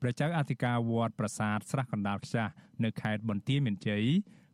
[0.00, 2.52] ព្រះចៅអធិការវត្តប្រាសាទស្រះកណ្ដាលខ្ចាស់
[2.84, 4.04] នៅខេត្តបន្ទាយមានជ័យ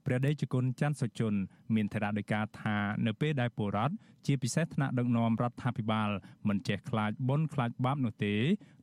[0.07, 1.35] ព្រះដេចគុណច័ន្ទសុជន
[1.75, 2.77] មានថេរដីកាថា
[3.07, 3.95] នៅពេលដែលពលរដ្ឋ
[4.27, 6.11] ជាពិសេសថ្នាក់ដឹកនាំរដ្ឋាភិបាល
[6.49, 8.35] មិនចេះខ្លាចបុណ្យខ្លាចបាបនោះទេ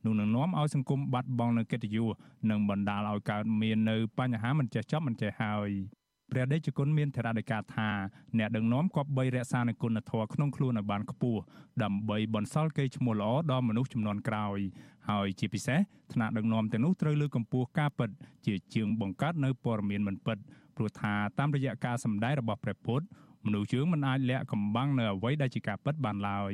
[0.05, 2.14] នោះនឹងនាំឲ្យសង្គមបាត់បង់នូវកិត្តិយស
[2.49, 5.70] និងបណ្ដាលឲ្យកើតមាននៅបញ្ហាមិនចេះចប់មិនចេះហើយ
[6.32, 7.89] ព្រះដេចគុណមានធរណីកាថា
[8.38, 11.41] អ្នកដឹកនាំគប្បីរក្សានូវគុណធម៌ក្នុងខ្លួនឲ្យបានខ្ពស់
[11.84, 14.59] ដើម្បីបន្សល់កេរ្តិ៍ឈ្មោះល្អដល់មនុស្សចំនួនក្រោយ
[15.09, 15.79] ហើយជាពិសេស
[16.13, 18.09] ថ្នាក់ដឹកនាំទាំងនោះត្រូវលើកកម្ពស់ការពិត
[18.45, 20.38] ជាជាងបង្កើតនៅព័ត៌មានមិនពិត
[20.75, 23.05] ព្រោះថាតាមរយៈការសម្ដែងរបស់ព្រះពុទ្ធ
[23.45, 26.53] មនុស្សយើងមិនអាចលាក់កំបាំងនៅអ្វីដែលជាការពិតបានឡើយ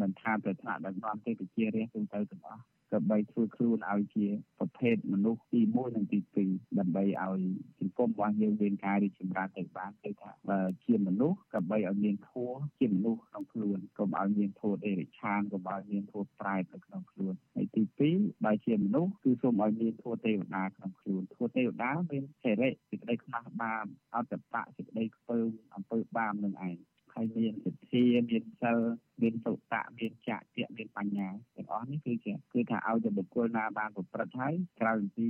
[0.00, 2.62] មិនថាប្រថ្នាក់ដឹកនាំទេជារាជទូទៅទាំងអស់
[2.94, 4.26] ដើម្បីធ្វើខ្លួនឲ្យជា
[4.58, 6.18] ប្រភេទមនុស្សទី1និងទី
[6.48, 7.40] 2ដើម្បីឲ្យ
[7.80, 17.82] សង្គមរបស់យើងមានការរីកចម្រើនទៅបានគឺថាបើជាមនុស្សដើម្បីឲ្យមានធម៌ជាមនុស្សក្នុងខ្លួនកុំឲ្យមានធម៌អេរិឆានកុំឲ្យមានធម៌ប្រែតនៅក្នុងខ្លួនហើយទី
[18.14, 26.76] 2បើជាមនុស្សគឺសូមឲ្យមានធម៌ទេវតាក្នុងខ្លួនធម៌ទេវតាមានសេរីសេចក្តីខ្មាស់បាបអត្តបៈសេចក្តីខ្ពើមអំពើបាបនឹងឯង
[27.14, 28.78] ហើយមានសទ្ធាមានសិល
[29.22, 35.28] មានសុតៈមានចក្តិមានបញ្ញាទាំងអស់នេះគឺជាគឺថាឲ្យតែបុគ្គលណាបានប្រព្រឹត្តហើយក្រៅពី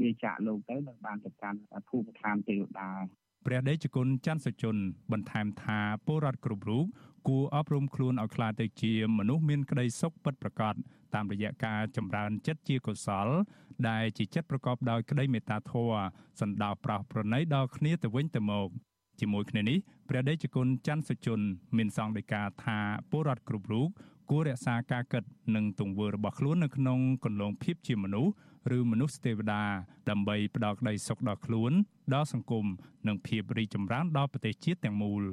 [0.00, 1.58] លាចាកលោកទៅនឹងបានទៅកាន់
[1.88, 2.90] ភូមិឋានទេវតា
[3.46, 4.76] ព្រះដេចគុណច័ន្ទសុជន
[5.12, 6.84] បន្ថែមថាពលរដ្ឋគ្រប់រូប
[7.28, 10.74] គួរអប់រំខ្លួនឲ្យក្លាយទៅជាមនុស្សមានក្តីសុខពិតប្រាកដ
[11.14, 13.28] តាមរយៈការចម្រើនចិត្តជាកុសល
[13.88, 16.02] ដែលជាចិត្តប្រកបដោយក្តីមេត្តាធម៌
[16.40, 18.68] សន្តោសប្រោសប្រណីដល់គ្នាទៅវិញទៅមក
[19.20, 21.40] ជាមួយគ្នានេះព្រះដេចគុណច័ន្ទសុជន
[21.76, 22.78] មានសង្ឃដីកាថា
[23.10, 23.88] ពលរដ្ឋគ្រប់រូប
[24.30, 25.24] គួររក្សាការគិត
[25.56, 28.32] និងទង្វើរបស់ខ្លួននៅក្នុងកន្លងភាពជាមនុស្ស
[28.76, 29.62] ឬមនុស្សទេវតា
[30.10, 31.72] ដើម្បីផ្ដល់ក្តីសុខដល់ខ្លួន
[32.14, 32.66] ដល់សង្គម
[33.06, 35.24] និងភាពរីកចម្រើនដល់ប្រទេសជាតិទាំងមូល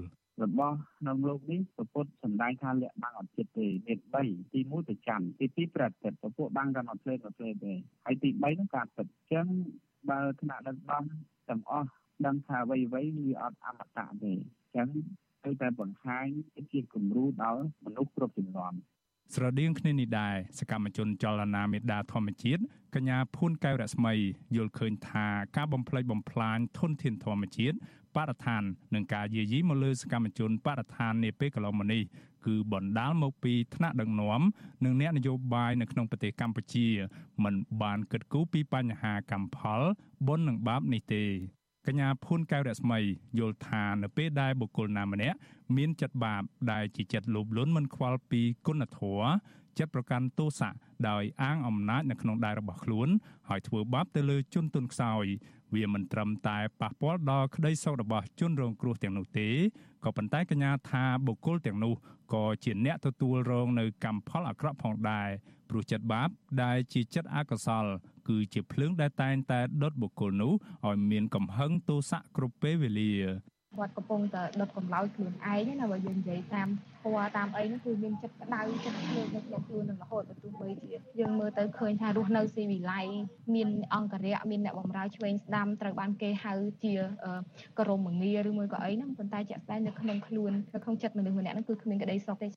[0.43, 7.73] របស់ក្នុងលោកនេះពពុទ្ធសំដែងថាលក្ខបាំងអត់ចិត្តទេមាន3ទី1ប្រចាំទី2ប្រតិទពពួកបាំងតែមកផ្លេតមកផ្លេតទេ
[8.05, 9.47] ហើយទី3នោះការពិតអញ្ចឹង
[10.09, 11.03] បើថ្នាក់ដឹកនាំ
[11.49, 11.89] ទាំងអស់
[12.25, 14.87] ដឹងថាអ្វីអ្វីវាអត់អមតៈទេអញ្ចឹង
[15.43, 16.25] ត្រូវតែបង្ហាញ
[16.71, 18.77] ជាគំរូដល់មនុស្សគ្រប់ជំនាន់
[19.35, 22.61] ស្រដៀងគ្នានេះដែរសកម្មជនចលនាមេដាធម្មជាតិ
[22.95, 24.13] កញ្ញាភួនកែវរស្មី
[24.55, 27.77] យល់ឃើញថាការបំផ្លិចបំផ្លាញធនធានធម្មជាតិ
[28.15, 28.63] បរិស្ថាន
[28.95, 32.03] និងការយាយីមកលើសកម្មជនបរិស្ថាននាពេលកន្លងមកនេះ
[32.45, 34.41] គឺបណ្ដាលមកពីថ្នាក់ដឹកនាំ
[34.83, 36.87] និងអ្នកនយោបាយនៅក្នុងប្រទេសកម្ពុជា
[37.43, 39.81] មិនបានគិតគូរពីបញ្ហាកម្មផល
[40.27, 41.23] បុណ្យនិងបាបនេះទេ
[41.87, 42.99] កញ្ញាភួនកែវរស្មី
[43.39, 45.37] យល់ថានៅពេលដែលបុគ្គលណាម្នាក់
[45.75, 49.27] មានចិត្តបាបដែលជាចិត្តលោភលន់មិនខ្វល់ពីគុណធម៌
[49.79, 50.75] ចិត្តប្រកាន់ទោសៈ
[51.09, 53.09] ដោយអាងអំណាចនៅក្នុងដៃរបស់ខ្លួន
[53.49, 55.25] ហើយធ្វើបាបទៅលើជនទុនខ្សោយ
[55.73, 59.49] វាមិនត្រឹមតែប៉ះពាល់ដល់ក្តីសុខរបស់ជនរងគ្រោះទាំងនោះទេ
[60.03, 61.93] ក៏ប៉ុន្តែកញ្ញាថាបុគ្គលទាំងនោះ
[62.33, 65.29] ក៏ជាអ្នកទទួលរងនៅកម្មផលអាក្រក់ផងដែរ
[65.69, 66.29] ព្រោះចិត្តបាប
[66.63, 67.85] ដែលជាចិត្តអកុសល
[68.29, 70.53] គឺជាភ្លើងដែលតែងតែដុតបុគ្គលនោះ
[70.87, 73.13] ឲ្យមានកំហឹងទោសៈគ្រប់ពេលវេលា
[73.77, 76.67] គាត់កំពុងតែដុតកម្លោចខ្លួនឯងណាបើយើងនិយាយតាម
[77.01, 80.87] ធម៌តាមអីហ្នឹងគឺមានចិត្តក្តៅចិត្តភ្លើងនៅក្នុងខ្លួននឹងរហូតបើទោះបីជា
[81.19, 83.05] យើងមើលទៅឃើញថារស់នៅស៊ីវិល័យ
[83.55, 86.53] មានអង្គរៈមានអ្នកបម្រើឆ្វេងស្ដាំត្រូវបានគេហៅ
[86.83, 86.93] ជា
[87.79, 92.47] ក្រមងារឬមួយក៏អីហ្នឹងប៉ុន្តែជាក់ស្ដែងនៅក្នុងខ្លួននៅក្នុងចិត្តមនុស្សម្នាក់ហ្នឹងគឺគ្មានក្តីសុខទេ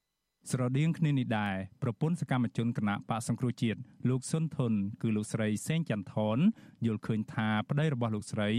[0.48, 3.78] ស្រដៀងគ្នានេះដែរប្រពន្ធសកម្មជនគណៈបកសង្គ្រោះជាតិ
[4.08, 4.72] លោកសុនធុន
[5.02, 6.38] គឺលោកស្រីសេងចន្ទថន
[6.86, 8.50] យល់ឃើញថាប្តីរបស់លោកស្រី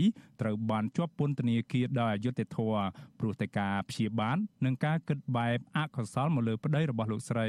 [0.41, 2.84] ត្រូវបានជាប់ពន្ធនាគារដោយអយុត្តិធម៌
[3.19, 7.47] ព្រោះតែការព្យាបាទនិងការគិតបែបអកុសលមកលើប្តីរបស់លោកស្រី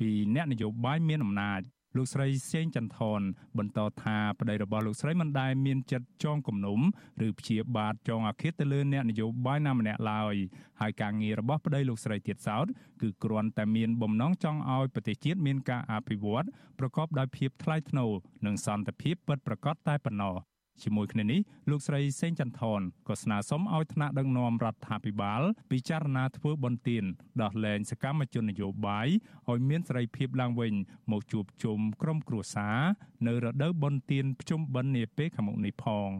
[0.00, 1.60] ពីអ្នកនយោបាយមានអំណាច
[1.96, 3.20] លោកស្រីសេងចន្ទថន
[3.58, 6.80] បន្តថាប្តីរបស់លោកស្រីមិនដែលមានចិត្តចងគំនុំ
[7.26, 10.34] ឬព្យាបាទចងអាឃាតទៅលើអ្នកនយោបាយណាម្នាក់ឡើយ
[10.80, 12.66] ហើយការងាររបស់ប្តីលោកស្រីទៀតសោត
[13.02, 16.46] គឺគ្រាន់តែមានបំណងចង់ឲ្យប្រទេសជាតិមានការអភិវឌ្ឍ
[16.78, 18.10] ប្រកបដោយភាពថ្លៃថ្នូរ
[18.46, 20.34] និងសន្តិភាពពិតប្រាកដតែប៉ុណ្ណោះ
[20.82, 27.04] ជាមួយគ្នានេះលោកស្រីសេងចន្ទថនក៏ស្នើសុំឲ្យថ្នាក់ដឹកនាំរដ្ឋាភិបាល ពិចារណាធ្វើបន្ទាន
[27.42, 29.08] ដោះលែងសកម្មជននយោបាយ
[29.50, 30.74] ឲ្យមានសេរីភាពឡើងវិញ
[31.10, 32.78] មកជួបជុំក្រុមគ្រួសារ
[33.26, 36.10] នៅរដូវបន្ទានភ្ជុំបិណ្ឌនាពេលខាងមុខនេះផង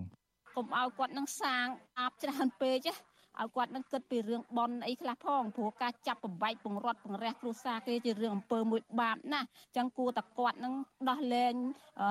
[0.56, 1.66] កុំឲ្យគាត់នឹងសាង
[1.98, 10.74] អាបច្រើនពេកណា ឲ្យគាត់នឹងគិតពីរឿងបនអីខ្លះផងព្រោះការចាប់បំបែកបង្រត់បង្រះគ្រួសារគេជារឿងអំពើមួយបាបណាស់អញ្ចឹងគួរតែគាត់នឹង
[11.08, 11.54] ដោះលែង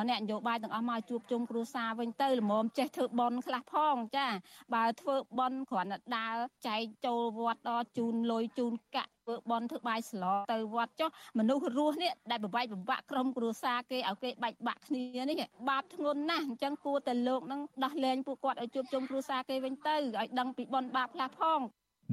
[0.10, 4.28] អ្នកនយោបាយទាំងអស់មកជួបជុំគ្រួសារវិញទៅល្មមចេះធ្វើបនខ្លះផងចា
[4.74, 11.10] បើធ្វើបនគ្រាន់តែដើរចែកចូលវត្តដល់ជូនលុយជូនកាក់ធ្វើបន់ធ្វើបាយស្លទៅវត្តចុះ
[11.40, 15.38] មនុស្សរស់នេះដែលបបែកបំបាក់ក្រុមគ្រួសារគេឲ្យគេបែកបាក់គ្នានេះ
[15.70, 21.60] បាបធ្ងន់ណាស់អញ្ចឹងគួរតែលោកនឹងដោះលែងពួកគាត់ឲ្យជួបជុំគ្រួសារគេវិញទៅឲ្យដឹងពីបន់បាបខ្លះផង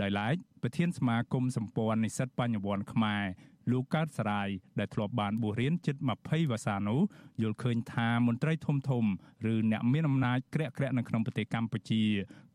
[0.03, 3.25] ដោយឡែកប្រធានសមាគមសម្ព័ន្ធនិស្សិតបញ្ញវន្តខ្មែរ
[3.71, 4.49] លោកកើតសរាយ
[4.79, 7.01] ដែលធ្លាប់បានបួសរៀនជិត20វស្សានោះ
[7.43, 9.05] យល់ឃើញថាមន្ត្រីធំធំ
[9.53, 12.03] ឬអ្នកមានអំណាចក្រាក់ក្រាក់នៅក្នុងប្រទេសកម្ពុជា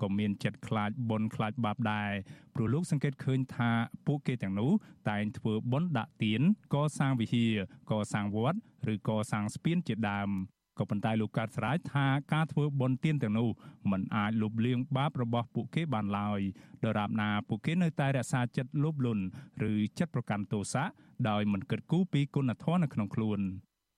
[0.01, 2.11] ក៏មានចិត្តខ្លាចបុណ្យខ្លាចបាបដែរ
[2.55, 3.71] ព្រោះលោកសង្កេតឃើញថា
[4.07, 4.71] ពួកគេទាំងនោះ
[5.09, 6.41] តែងធ្វើបុណ្យដាក់ទាន
[6.73, 7.53] កសាងវិហារ
[7.91, 8.57] កសាងវត្ត
[8.93, 10.29] ឬកសាងស្ពានជាដើម
[10.77, 13.49] ក៏ប៉ុន្តែលោកកើតស្រាយថាការធ្វើបុណ្យទានទាំងនោះ
[13.91, 16.39] มันអាចលុបលាងបាបរបស់ពួកគេបានឡើយ
[16.85, 19.23] ដរាបណាពួកគេនៅតែរក្សាចិត្តលោភលន់
[19.71, 20.85] ឬចិត្តប្រកាន់ទោសៈ
[21.29, 23.41] ដោយមិនគិតគូរពីគុណធម៌នៅក្នុងខ្លួន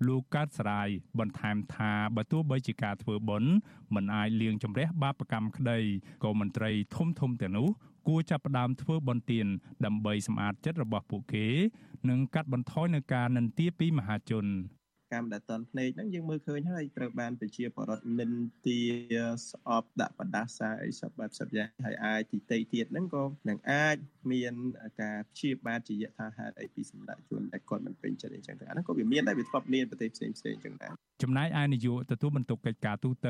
[0.07, 0.87] លោកកើតស្រាយ
[1.19, 3.51] បន្ថែមថាបើទោះបីជាការធ្វើបុណ្យ
[3.95, 5.79] មិនអាចលាងជម្រះបាបកម្មក្តី
[6.23, 7.69] ក៏មន្ត្រីធំធំទាំងនោះ
[8.07, 9.45] គួរចាប់ផ្ដើមធ្វើបន្ទាន
[9.85, 11.47] ដើម្បីសម្អាតចិត្តរបស់ពួកគេ
[12.09, 14.45] និងកាត់បន្ថយនឹងការនិន្ទាពីមហាជន
[15.15, 18.79] កម្មដែលតន់ភ្នែកហ្នឹងយើងមើលឃើញហើយត្រូវបានប្រជាពលរដ្ឋនិន្ទា
[19.47, 23.97] ស្អប់ដាក់បដាសាអីសពបែបសពយ៉ាងហើយអាចទីតីទៀតហ្នឹងក៏នឹងអាច
[24.31, 24.53] មាន
[25.01, 33.27] ការព្យាបាទជាយថាហេតុអីពីសម្ដេចជនដែលគាត់មិនពេញចិត្តអីចឹងទៅអាហ្នឹងក៏វាមានដែរវាធ្លាប់មានប្រទេសផ្សេងផ្សេងចឹងដែរ ចំណែកឯនាយកទទួលបន្ទុកកិច្ចការទូត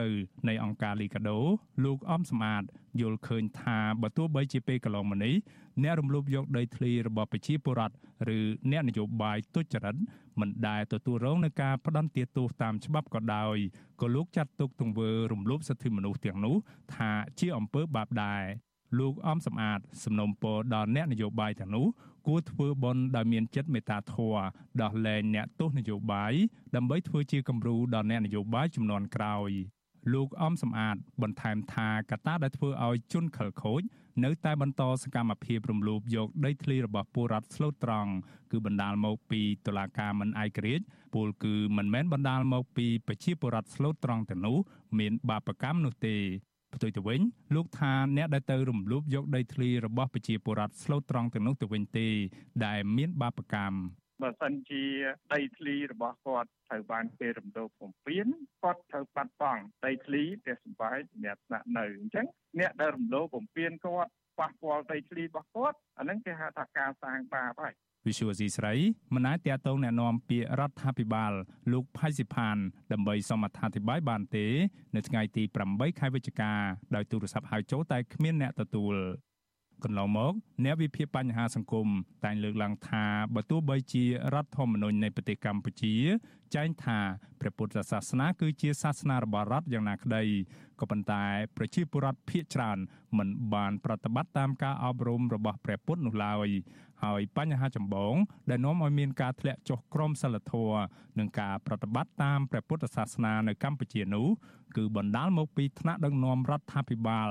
[0.47, 1.37] នៃអង្គការលីកាដូ
[1.85, 2.63] លោកអំសំអាត
[3.01, 5.35] យល់ឃើញថាបើទោះបីជាពេលកន្លងមកនេះ
[5.83, 7.95] អ្នករំលោភយកដីធ្លីរបស់ប្រជាពលរដ្ឋ
[8.37, 8.39] ឬ
[8.71, 9.95] អ្នកនយោបាយទុច្ចរិត
[10.39, 13.57] មិនដែលទទួលរងនឹងការផ្ដន្ទាទោសតាមច្បាប់ក៏ដោយ
[14.01, 16.55] ក៏លោកចាត់ទុកទង្វើរំលោភសិទ្ធិមនុស្សទាំងនោះ
[16.95, 18.43] ថាជាអំពើបាបដែរ
[18.99, 21.87] លោកអំសំអាតសំណូមពរដល់អ្នកនយោបាយទាំងនោះ
[22.27, 24.43] គួរធ្វើបន់ដោយមានចិត្តមេត្តាធម៌
[24.81, 26.33] ដោះលែងអ្នកទោសនយោបាយ
[26.75, 29.51] ដើម្បីធ្វើជាគំរូដល់អ្នកនយោបាយចំនួនក្រោយ
[30.13, 33.81] លោកអំសំអាតបន្ថែមថាកត្តាដែលធ្វើឲ្យជនខិលខូច
[34.23, 38.11] នៅតែបន្តសកម្មភាពរំលោភយកដីធ្លីរបស់ពលរដ្ឋស្លូតត្រង់
[38.51, 44.57] គឺបណ្ដាលមកពីតុលាការមិនឯករាជ្យពលគឺមិនមែនបណ្ដាលមកពីប្រជាពលរដ្ឋស្លូតត្រង់ទាំងនោះ
[44.99, 46.17] មានបាបកម្មនោះទេ
[46.75, 47.21] ផ្ទុយទៅវិញ
[47.55, 52.07] លោកថាអ្នកដែលទៅរំលោភយកដីធ្លីរបស់ប្រជាពលរដ្ឋស្លូតត្រង់ទាំងនោះទៅវិញទេ
[52.65, 53.77] ដែលមានបាបកម្ម
[54.21, 54.83] បើសិនជា
[55.33, 58.27] ដីធ្លីរបស់គាត់ត្រូវបានគេរំលោភបំពាន
[58.61, 62.25] គាត់ត្រូវបាត់បង់ដីធ្លីផ្ទះសម្បែងសម្រាប់ស្នាក់នៅអញ្ចឹង
[62.59, 67.75] អ្នកដែលរំលោភបំពានគាត់ប៉ះពាល់ដីធ្លីរបស់គាត់អាហ្នឹងគេហៅថាការសាងបាបហើយ
[68.07, 68.73] វិសុវស៊ីស្រី
[69.13, 71.33] មិនអាចតាកតងណែនាំពាក្យរដ្ឋាភិបាល
[71.71, 72.57] លោកផៃសិផាន
[72.91, 74.47] ដើម្បីសមអត្ថាធិប្បាយបានទេ
[74.95, 76.53] នៅថ្ងៃទី8ខែវិច្ឆិកា
[76.95, 78.95] ដោយទូរស័ព្ទហៅចូលតែគ្មានអ្នកទទួល
[79.83, 80.33] កន្លងមក
[80.63, 81.87] អ្នកវិភាគបញ្ហាសង្គម
[82.25, 84.03] តែងលើកឡើងថាបើទោះបីជា
[84.33, 85.95] រដ្ឋធម្មនុញ្ញនៃប្រទេសកម្ពុជា
[86.55, 86.99] ចែងថា
[87.41, 90.23] ព្រះពុទ្ធសាសនាគឺជាសាសនារបស់រដ្ឋយ៉ាងណាក្តី
[90.79, 91.23] ក៏ប៉ុន្តែ
[91.57, 92.77] ប្រជាពលរដ្ឋភាគច្រើន
[93.17, 96.47] មិនបានប្រតិបត្តិតាមការអប់រំរបស់ព្រះពុទ្ធនោះឡើយ
[97.05, 98.15] ហើយបញ្ហាចម្បង
[98.49, 100.83] ដែលនាំឲ្យមានការធ្លាក់ចុះក្រមសីលធម៌
[101.19, 104.27] និងការប្រតិបត្តិតាមព្រះពុទ្ធសាសនានៅកម្ពុជានោះ
[104.75, 107.29] គឺបណ្ដាលមកពីថ្នាក់ដឹកនាំរដ្ឋាភិបាល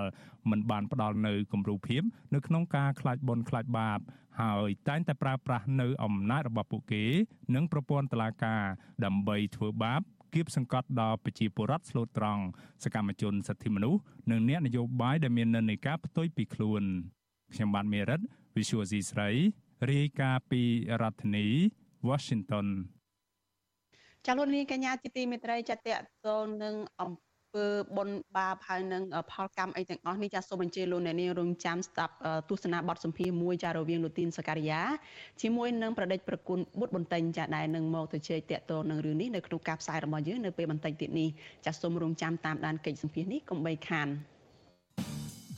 [0.50, 2.02] មិនបានផ្ដល់នៅគំរូភាព
[2.34, 4.00] នៅក្នុងការខ្លាចបុណ្យខ្លាចបាប
[4.40, 7.04] ហើយតែងតែប្រើប្រាស់នៅអំណាចរបស់ពួកគេ
[7.54, 8.62] និងប្រព័ន្ធតុលាការ
[9.04, 10.00] ដើម្បីធ្វើបាប
[10.34, 12.42] គៀបសង្កត់ដល់ប្រជាពលរដ្ឋស្លូតត្រង់
[12.84, 14.00] សកម្មជនសិទ្ធិមនុស្ស
[14.30, 16.82] និងអ្នកនយោបាយដែលមាននិន្នាការផ្ទុយពីខ្លួន
[17.54, 18.20] ខ្ញុំបានមេរិត
[18.56, 19.30] Visual C ស្រី
[19.92, 20.62] រាយការណ៍ពី
[21.02, 21.46] រដ្ឋធានី
[22.08, 22.66] Washington
[24.26, 27.12] ចាលោកនាងកញ្ញាជាទីមេត្រីចាតតទៅនឹងអំ
[27.54, 27.66] ពើ
[27.96, 32.14] បុណ្យបាបហើយនឹងផលកម្មអីទាំងអស់នេះចាសូមអញ្ជើញលោកអ្នកនាងរងចាំស្ដាប់
[32.50, 34.80] ទស្សនាបទសម្ភាសន៍មួយចារវាងលោកទីនសការីយ៉ា
[35.42, 41.28] ជាមួយនឹងប្រដេចប្រគុណបុត្របន្ទិញចាដែលនឹងមកទៅជែកតាក់ទងនឹងរឿងនេះនៅក្នុងការផ្សាយរបស់យើងនៅពេលបន្តិចទៀតនេះ
[41.66, 44.08] ចាសូមរងចាំតាមដានកិច្ចសម្ភាសន៍នេះកុំបីខាន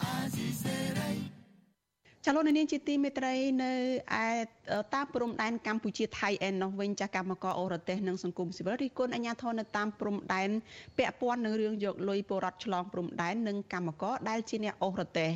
[0.02, 1.35] អាស៊ីសេរី
[2.26, 3.72] ចលនានាងជាទីមេត្រីនៅ
[4.24, 4.28] ឯ
[4.94, 10.48] តាមព្រំដែនកម្ពុជាថៃឯណោះវិញចាស់កម្មករអូរទេសនិងសង្គមស៊ីវិលរីគុណអាញាធននៅតាមព្រំដែន
[10.98, 15.30] ពាក់ព័ន្ធនឹងរឿងយកលុយពលរដ្ឋឆ្លងព្រំដែននិងកម្មករដែលជាអ្នកអូរទេស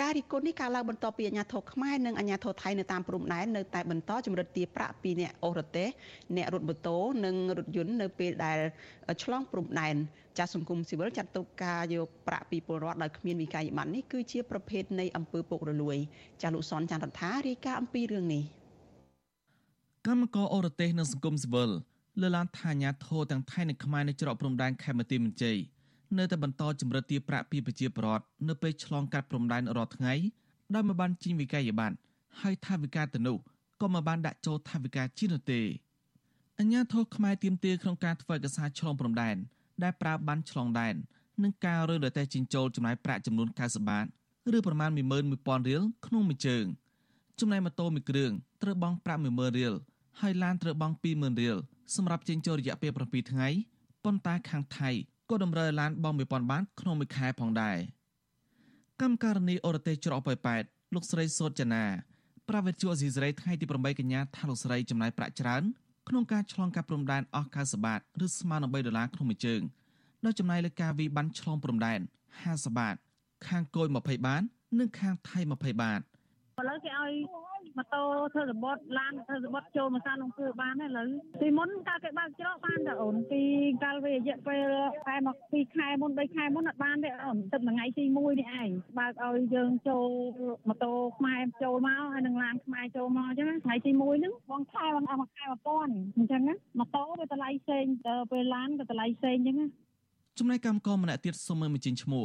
[0.00, 5.88] ការរីគុណនេះកើតឡើងបន្ទាប់ពីអាញាធរខ្មែរនិងអាញាធរថៃនៅតាមព្រំដែននៅតែបន្តចម្រិតទារប្រាក់ពីអ្នកអូរទេស
[6.36, 8.58] អ្នករត់ម៉ូតូនិងរថយន្តនៅពេលដែល
[9.22, 9.96] ឆ្លងព្រំដែន
[10.38, 15.96] ចាស់សង្គមស៊ីវិលចាត់ទុកការយកប្រាក់ពីពលរដ្ឋដោយគ្មានវិក័យប័ណ្ណនេះគឺជាប្រភេទនៃអំពើពុករលួយ
[16.42, 18.44] ចាស់លោកសនចន្ទរដ្ឋារាយការណ៍អំពីរឿងនេះ
[20.08, 21.70] កម្មករអរទេសនិងសង្គមស៊ីវិល
[22.20, 25.58] លើឡានថាញាធរទាំងថៃនិងខ្មែរនៅច្រកព្រំដែនខេមរទីមន្ជ័យ
[26.18, 30.14] នៅតែបន្តចម្រិតទារប្រាក់ពីប្រជាពលរដ្ឋនៅពេលឆ្លងកាត់ព្រំដែនរាល់ថ្ងៃ
[30.74, 31.96] ដោយមិនបានជិញវិក័យប័ណ្ណ
[32.40, 33.36] ហើយថាវិការទៅនោះ
[33.82, 35.60] ក៏មិនបានដាក់ចូលថាវិការជានោះទេ
[36.58, 39.36] អញ្ញាធរខ្មែរទៀមទាក្នុងការធ្វើឯកសារឆ្លងព្រំដែន
[39.82, 40.94] ដែលប្រើបានឆ្លងដែន
[41.42, 44.06] និងការរើលើតែចិញ្ចូលចំណាយប្រាក់ចំនួន90បាត
[44.56, 46.64] ឬប្រមាណ11000រៀលក្នុងមួយជើង
[47.40, 48.30] ចំណែកម៉ូតូមួយគ្រឿង
[48.62, 49.74] ត្រូវបង់ប្រាក់10000រៀល
[50.20, 51.56] ហើយឡានត្រូវបង់20000រៀល
[51.96, 53.48] សម្រាប់ចិញ្ចូលរយៈពេល7ថ្ងៃ
[54.04, 54.90] ប៉ុន្តែខាងថៃ
[55.30, 57.78] ក៏តម្រូវឡានបង់1000បាតក្នុងមួយខែផងដែរ
[59.02, 60.62] កម្មការនីអរទេសច្រកប៉ោយប៉ែត
[60.94, 61.84] លោកស្រីសោតចនា
[62.48, 65.62] ប្រាវិទ្យាអេស៊ីសរ៉ៃថ្ងៃទី8កញ្ញាថាលោកស្រីចំណាយប្រាក់ច្រើន
[66.08, 69.62] ក្នុងការឆ្លងកាត់ព្រំដែនអស់90បាតឬស្មើនឹង3ដុល្លារក្នុងមួយជើង
[70.24, 72.00] ដោយចំណាយលើការវិបានឆ្លងព្រំដែន
[72.38, 72.96] 50បាត
[73.48, 74.42] ខាងគយ20បាត
[74.78, 76.02] និងខាងថៃ20បាតឥ
[76.68, 77.12] ឡូវគេឲ្យ
[77.78, 78.02] ម៉ូតូ
[78.32, 81.08] ធ្វើរបត់ឡានធ្វើរបត់ចូលមកសានក្នុងគឺបានឥឡូវ
[81.40, 83.42] ពីមុនកាលគេបើកច្រកបានតែអូនពី
[83.84, 84.72] កាលវារយៈពេល
[85.06, 88.68] ខែមកពីខែមុន3ខែមុនអត់បានទេអូនទឹកថ្ងៃទី1នេះឯង
[88.98, 90.08] បើកឲ្យយើងចូល
[90.68, 95.44] ម៉ូតូខ្មែរចូលមកហើយនឹងឡានខ្មែរចូលមកអញ្ចឹងថ្ងៃទី1ហ្នឹងបងខែបងអស់មួយខែ
[95.76, 99.66] 1000អញ្ចឹងណាម៉ូតូវាតម្លៃផ្សេងទៅពេលឡានក៏តម្លៃផ្សេងអញ្ចឹងណា
[100.38, 102.24] ចំណែកកម្មករម្នាក់ទៀតសុំមើលបញ្ចេញឈ្មោះ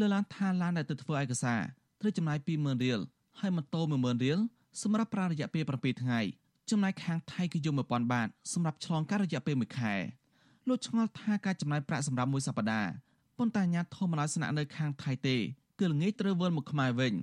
[0.00, 1.60] លើឡានថាឡានដែលទៅធ្វើឯកសារ
[2.00, 3.00] ត្រូវចំណាយ20000រៀល
[3.40, 4.38] ហើយម៉ូតូ10000រៀល
[4.80, 6.20] សម្រាប់ប្រើរយៈពេល7ថ្ងៃ
[6.70, 9.94] ចំណែកខាងថៃគឺយក1000បាតសម្រាប់ឆ្លងកាត់រយៈពេល1ខែ
[10.68, 12.90] លោកឆ្ងល់ថាការចំណាយប្រាក់សម្រាប់មួយសប្តាហ៍
[13.38, 15.36] ប៉ុន្តែអាញាធមឲ្យស្នាក់នៅខាងថៃទេ
[15.78, 17.14] គឺល្ងាចត្រូវវិលមកខ្មែរវិញ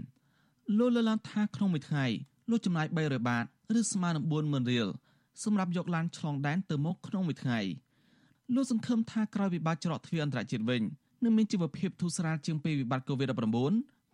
[0.77, 2.05] លោកលើកឡើងថាក្នុងមួយថ្ងៃ
[2.49, 3.45] លោកចំណាយ300បាត
[3.79, 4.87] ឬស្មើនឹង40000រៀល
[5.43, 7.59] សម្រាប់យកឡានឆ្លងដែនទៅមកក្នុងមួយថ្ងៃ
[8.55, 10.81] លោកសង្ឃឹមថាក្រោយវិបត្តិច្រកទ្វារអន្តរជាតិវិញ
[11.23, 13.37] នឹងមានជីវភាពធូរស្រាលជាងពេលវិបត្តិ COVID-19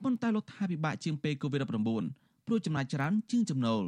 [0.04, 3.84] ប៉ុន្តែលោកថាពិបាកជាងពេល COVID-19 ព្រោះចំណាយច្រើនជាងចំណូល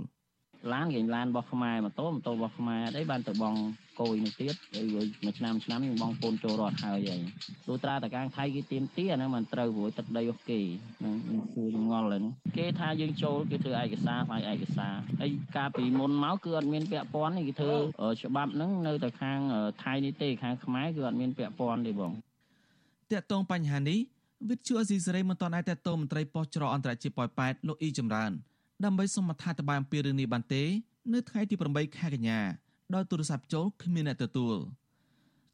[0.73, 3.55] ឡានគេឡានរបស់ខ្មែរម៉ូតូម៉ូតូរបស់ខ្មែរអីបានទៅបង
[3.99, 4.55] គោយនេះទៀត
[5.23, 7.21] មួយឆ្នាំឆ្នាំនេះបងពូនចូលរត់ហើយហើយ
[7.67, 10.59] លុត្រាតកាងថៃគេទៀមទាហ្នឹងมันត្រូវព្រោះទឹកដីរបស់គេ
[10.99, 11.15] ហ្នឹង
[11.55, 12.23] គឺងល់ហ្នឹង
[12.57, 17.75] គេថាយើងចូលគេធ្វើឯកសារផ្នែកឯកសារហើយកាលពីមុនមកគឺអត់មានពាក់ព័ន្ធនេះគេធ្វើ
[18.21, 19.39] ច្បាប់ហ្នឹងនៅតែខាង
[19.83, 22.11] ថៃនេះទេខាងខ្មែរគឺអត់មានពាក់ព័ន្ធទេបង
[23.11, 23.99] តកតងបញ្ហានេះ
[24.49, 28.31] វិទ្យុអេស៊ីសេរីមិនទាន់អាចតតមន្ត្រីប៉ុស្តិ៍ច្រកអន្តរជាតិប៉ោយប៉ែតលោកអ៊ីចម្រើន
[28.85, 30.63] ដើម្បីសូមអត្ថាធិប្បាយអំពីរឿងនេះបានទេ
[31.13, 32.39] នៅថ្ងៃទី8ខែកញ្ញា
[32.95, 34.55] ដោយទូរស័ព្ទចូលគ្មានអ្នកទទួល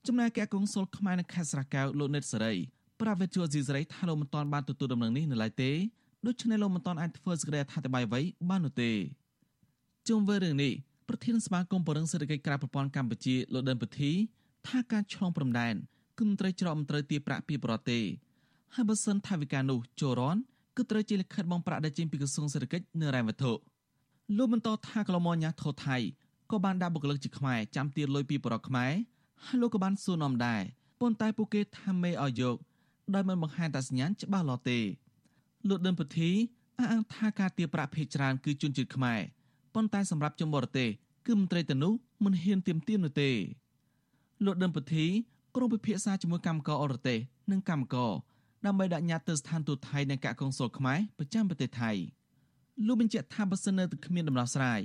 [0.08, 2.54] ចំណែកឯកុងស៊ុលខ្មែរនៅខេត្តស្រះកែវលោកនិតសេរី
[3.02, 5.72] ប្រាវិទ្យុអេស៊ីសេរីថាលោកមិនទាន់បានទទួលដំណឹងនេះនៅឡើយទេ
[6.28, 8.92] ដូច្នេះលោកមិនទាន់អាចធ្វើសេចក្តីអត្ថាធិប្បាយអ្វីបាននោះទេ
[10.08, 10.74] ជុំវិញរឿងនេះ
[11.10, 14.12] ប្រធានសមាគមបរិងសេដ្ឋកិច្ចក្រៅប្រព័ន្ធកម្ពុជាលោកដិនពធី
[14.68, 15.76] ថាការឆ្លងព្រំដែន
[16.18, 18.04] គឺមន្ត្រីច្រកមន្ត្រីទារប្រាក់ពីប្រទេស
[18.76, 20.38] ហើយបើសិនថាវិការនោះចូលរន
[20.78, 23.52] គឺត្រូវជាលិខិតបងប្រាក់ដែលចេញពីក្រសួងសេដ្ឋកិច្ចនិងរ៉ែវត្ថុ
[24.38, 25.98] លោកបន្តថាកន្លងមកញ៉ាថោថៃ
[26.52, 28.92] ក៏បានដាក់បុគ្គលិកជាខ្មែរចាំទៀតលុយពីបរិវត្តខ្មែរ
[29.46, 30.62] ហើយលោកក៏បានសួរនាំដែរ
[31.00, 32.58] ប៉ុន្តែពួកគេថាមេឲ្យយក
[33.14, 34.80] ដោយមិនបង្ហាញតាសញ្ញាណច្បាស់លាស់ទេ
[35.70, 36.30] លោកដិនពធី
[36.80, 39.20] អះអាងថាការទារប្រាក់ភេកច្រើនគឺជនជាតិខ្មែរ
[39.74, 40.90] ប៉ុន្តែសម្រាប់ជនបរទេស
[41.26, 41.94] គឺមន្ត្រីទៅនោះ
[42.24, 43.32] មិនហ៊ានទៀមទាមនោះទេ
[44.46, 45.06] លោកដិនពធី
[45.56, 47.20] ក្រុមពិភាក្សាជាមួយកម្មករអរទេស
[47.52, 48.12] និងកម្មករ
[48.66, 51.92] ដើម្បីដាក់ញត្តិទៅស្ថានទូតថៃនិងកាកុងស៊ុលខ្មែរប្រចាំប្រទេសថៃ
[52.88, 54.82] លោកបញ្ជាក់ថាបើសិននៅតែគ្មានដំណោះស្រាយ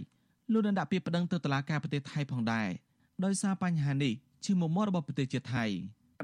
[0.53, 2.68] លោកនឹងដាក់ពាក្យប្តឹងទៅតុលាការប្រទេសថៃផងដែរ
[3.24, 4.12] ដោយសារបញ្ហានេះ
[4.45, 5.64] ជាមុំមាត់របស់ប្រទេសជាតិថៃ។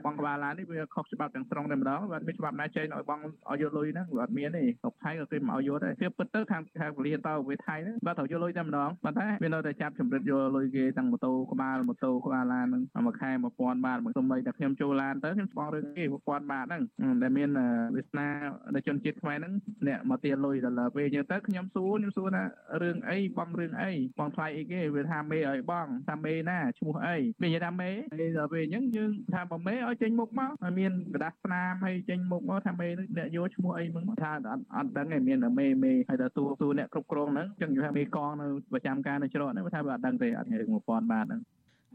[0.02, 3.20] បងក្បាលឡាននេះវាខុសច្បាប់ទាំងស្រុងតែម្ដងបាទមានច្បាប់ណាចេញឲ្យបង
[3.50, 16.82] ឲ្យយកលុយហ្នឹងបាទមានទេស្រុកថៃក៏គេមិនឲ្យយកដែរវាពិតទៅខាងខាងពលានតើវាថៃហ្នឹងបាទត្រូវយកលុយតែម្ដងបាទតែវានៅតែចាប់ចម្រិតយកលុយគេទាំងម៉ូតូក្បាលម៉ូតូក្បាលឡានហ្នឹងមួយខែ1000បាតសំបីតែខ្ញុំចូលឡានទៅខ្ញុំស្បងរឿងគេ1000បាតហ្នឹង
[17.22, 17.50] ដែលមាន
[17.96, 18.28] វាសនា
[18.74, 19.52] នៃជនជាតិខ្មែរហ្នឹង
[19.88, 22.44] អ្នកមកទាលុយដល់ពេលយើងទៅខ្ញុំសួរខ្ញុំសួរថា
[22.82, 27.90] រឿងអីបងរឿងអីបងថ្លៃអីគេវាថាមេឲ្យបងថាមេណាឈ្មោះអីវានិយាយថាមេ
[28.38, 41.41] ដល់ពេលអញ្ចឹងយើងថាបើមេឲ្យចេញមុខមកហើយមានกระดาษស្នាមហើយចេញមុខមកថាមេអ្នកយកឈ្មោះអីมึงថាអត់អត់ដឹងឯមានមេមេហើយដល់ទូទូអ្នកគ្រប់គ្រងហ្នឹងចឹងនិយាយថាមេកងនៅប្រចាំការនៅច្រកហ្នឹងថាវាអត់ដឹងទេអត់រឿង1000បាតហ្នឹង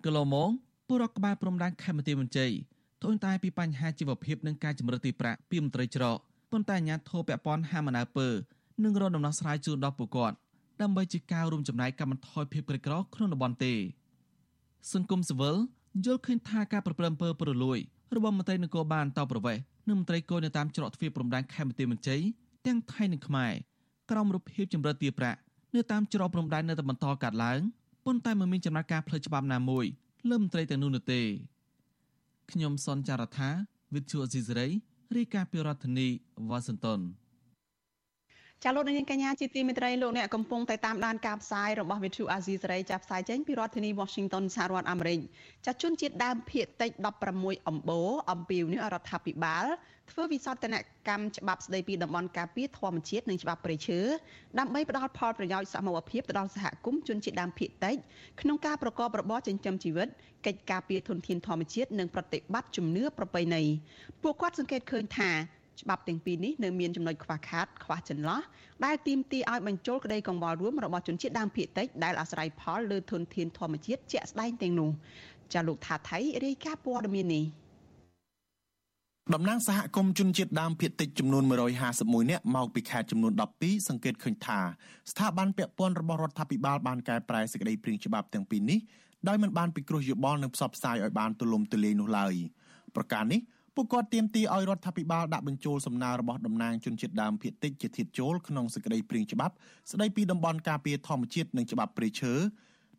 [0.05, 0.51] គីឡូម៉ង
[0.89, 2.51] ពលរដ្ឋក្បែរព្រំដែនខេមរៈមន្ជ័យ
[3.03, 6.19] ត្អូញតែពីបញ្ហាជីវភាពនិងការជំរឿទីប្រាក់ពីមន្ត្រីច្រក
[6.51, 8.29] ប៉ុន្តែអាញាធរពពាន់ហាមអនាពើ
[8.85, 10.37] នឹងរកដំណោះស្រាយជូនដល់ពួកគាត់
[10.83, 13.73] ដើម្បីជាការរួមចំណែកកាត់បន្ថយភាពក្រីក្រក្នុងតំបន់ទេ
[14.93, 15.57] សង្គមស៊ីវិល
[16.06, 17.80] យល់ឃើញថាការប្រព្រឹត្តអំពើពុករលួយ
[18.16, 22.22] របស់មន្ត្រីនគរបាលតប្រវេសនិងមន្ត្រីគយនៅតាមច្រកទ្វារព្រំដែនខេមរៈមន្ជ័យ
[22.68, 23.52] ទាំងថៃនិងខ្មែរ
[24.12, 25.40] ក្រោមរូបភាពចម្រិតទាប្រាក់
[25.76, 27.60] នៅតាមច្រកព្រំដែននៅតែបន្តកាត់ឡើង
[28.06, 29.86] ប៉ុន្តែមិនមានចំណាត់ការផ្លូវច្បាប់ណាមួយ
[30.30, 31.22] លើមន្ត្រីទាំងនោះនោះទេ
[32.52, 33.50] ខ្ញុំសនចាររថា
[33.94, 34.68] វិទ្យុអេស៊ីសរ៉ៃ
[35.16, 36.08] រាយការណ៍ពីរដ្ឋធានី
[36.50, 37.00] វ៉ាស៊ីនតោន
[38.64, 45.20] ចាលោកនាងកញ្ញាជាទីមេត្រីលោកអ្នកកំពុងតែតាមដានការផ្សាយរបស់ Vithu Azizi សេរីចាប់ផ្សាយចេញពីរដ្ឋធានី Washington សហរដ្ឋអាមេរិក
[45.66, 46.92] ចាជនជាតិដើមភាគតិច
[47.30, 49.66] 16អំបូរអំពីវនេះរដ្ឋាភិបាល
[50.12, 50.76] ធ្វើវិសោធន
[51.10, 54.00] កម្មច្បាប់ស្តីពីតំបន់ការពារធម្មជាតិនិងច្បាប់ព្រៃឈើ
[54.60, 57.96] ដើម្បីផ្ដល់ផលប្រយោជន៍សមូហភាពទៅដល់សហគមន៍ជនជាតិដើមភាគតិច
[58.42, 60.08] ក្នុងការប្រកបរបរចិញ្ចឹមជីវិត
[60.46, 63.64] កិច្ចការពារធនធានធម្មជាតិនិងប្រតិបត្តិជំនឿប្រពៃណី
[64.24, 65.32] ពួកគាត់សង្កេតឃើញថា
[65.82, 68.42] ច្បាប់ទាំងពីរនេះនៅមានចំណុចខ្វះខាតខ្វះចន្លោះ
[68.86, 74.90] ដែលទាមទារឲ្យបញ្ចូលក្តីកង្វល់រួមរបស់ជនជាតិដើមភាគតិចដែលអាស្រ័យផលលើធនធានធម្មជាតិជាក់ស្ដែងទាំងនោះ
[75.54, 77.46] ចាលោកថាថៃរាយការណ៍ព័ត៌មាននេះ
[79.34, 81.44] តំណាងសហគមន៍ជនជាតិដើមភាគតិចចំនួន
[81.88, 84.60] 151នាក់មកពីខេត្តចំនួន12សង្កេតឃើញថា
[85.12, 88.80] ស្ថាប័នពាក់ព័ន្ធរបស់រដ្ឋាភិបាលបានកែប្រែសេចក្តីព្រាងច្បាប់ទាំងពីរនេះ
[89.28, 92.34] ដោយមិនបានពិគ្រោះយោបល់និងផ្សព្វផ្សាយឲ្យបានទូលំទូលាយនោះឡើយ
[92.96, 93.40] ប្រការនេះ
[93.82, 99.54] ពួកគាត់ទាមទារឲ្យរដ្ឋាភិបាលដាក់បញ្ចូលសំណើរបស់តំណាងជនជាតិដើមភាគតិចជាធាតចូលក្នុងសេចក្តីព្រាងច្បាប់
[99.92, 102.34] ស្តីពីតំបន់ការពារធម្មជាតិនិងច្បាប់ព្រៃឈើ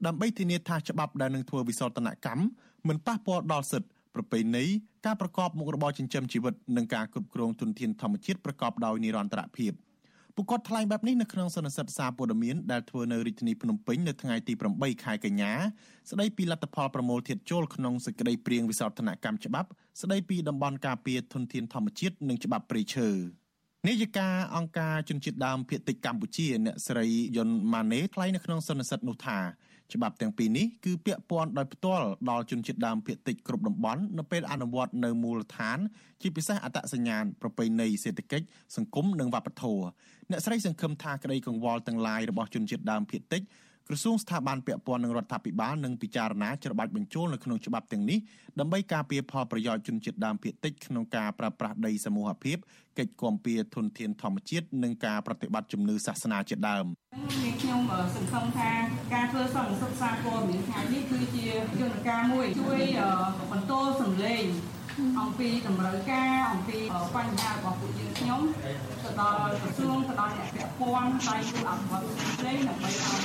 [0.06, 2.42] ដើម្បីធានាថាច្បាប់ដែលនឹងធ្វើវិសោធនកម្ម
[2.88, 4.64] មិនប៉ះពាល់ដល់សិទ្ធិប្រពៃណី
[5.06, 9.72] ការប្រកបមុខរបរចិញ្ចឹមជីវិតនិងការគ្រប់គ្រងទុនធានធម្មជាតិប្រកបដោយនិរន្តរភាព។
[10.36, 15.52] ពួកគាត់ថ្លែងបែបនេះនៅក្នុងសន្និសីទសារព័ត៌មានដែលធ្វើនៅរាជធានីភ្នំពេញនៅថ្ងៃទី8ខែកញ្ញា
[16.10, 19.68] ស្ដីពីលទ្ធផលប្រមូលធាតុចូលក្នុងសេចក្តីព្រាងវិសោធនកម្មច្បាប់
[20.02, 23.08] ស្ដីពីតំបន់ការពារធនធានធម្មជាតិនិងច្បាប់ព្រៃឈើ
[23.88, 27.06] នាយិកាអង្គការជនជាតិដើមភាគតិចកម្ពុជាអ្នកស្រី
[27.36, 29.38] យុនម៉ាណេថ្លែងនៅក្នុងសន្និសីទនោះថា
[29.94, 35.78] ច្បាប់ទាំងពីរនេះគឺពាក់ព័ន្ធដោយផ្ទាល់ដល់ជនជាតិដើមភាគតិចគ្រប់តំបន់នៅពេលអនុវត្តនៅមូលដ្ឋាន
[36.22, 39.84] ជាពិសេសអត្តសញ្ញាណប្រពៃណីសេដ្ឋកិច្ចសង្គមនិងវប្បធម៌
[40.30, 43.42] អ្នកស្រីសង្ឃឹមថាក្តីកង្វល់ទាំងឡាយរបស់ជនជាតិដើមភាគតិច
[43.92, 48.18] ក្រសួងស្ថាប័នពាក់ព័ន្ធនឹងរដ្ឋាភិបាលនឹងពិចារណាច្របាច់បញ្ចូលនៅក្នុងច្បាប់ទាំងនេះ
[48.60, 52.56] ដើម្បីការពារផលប្រយោជន៍ជនជាតិដើមភាគតិចក្នុងការប្រើប្រាស់ដីសមូហភាព
[52.98, 56.86] កិច្ចគាំពារធនធានធម្មជាតិនិងការប្រតិបត្តិជំនឿសាសនាជាដើម
[57.62, 57.80] ខ្ញុំ
[58.14, 58.70] សង្ឃឹមថា
[59.14, 61.44] ការធ្វើសន្និសីទសារព័ត៌មានថ្ងៃនេះគឺជា
[61.80, 62.82] យន្តការមួយជួយ
[63.50, 64.44] បន្តសម្លេង
[65.20, 66.78] អំពីតម្រូវការអំពី
[67.16, 68.42] បញ្ហារបស់ពួកយើងខ្ញុំ
[69.02, 73.22] ទៅដល់ក្រសួងទៅដល់អ្នកពាក់ព័ន្ធដៃគូអភិវឌ្ឍផ្សេងដើម្បីឲ្យ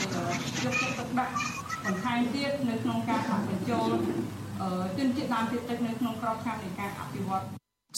[0.63, 1.33] យកចិត្តទុកដាក់
[1.85, 3.89] បន្ថែមទៀតនៅក្នុងការដាក់បញ្ចូល
[4.97, 7.43] ជនជាតិដើមភាគតិចនៅក្នុងក្របខ័ណ្ឌនៃការអភិវឌ្ឍ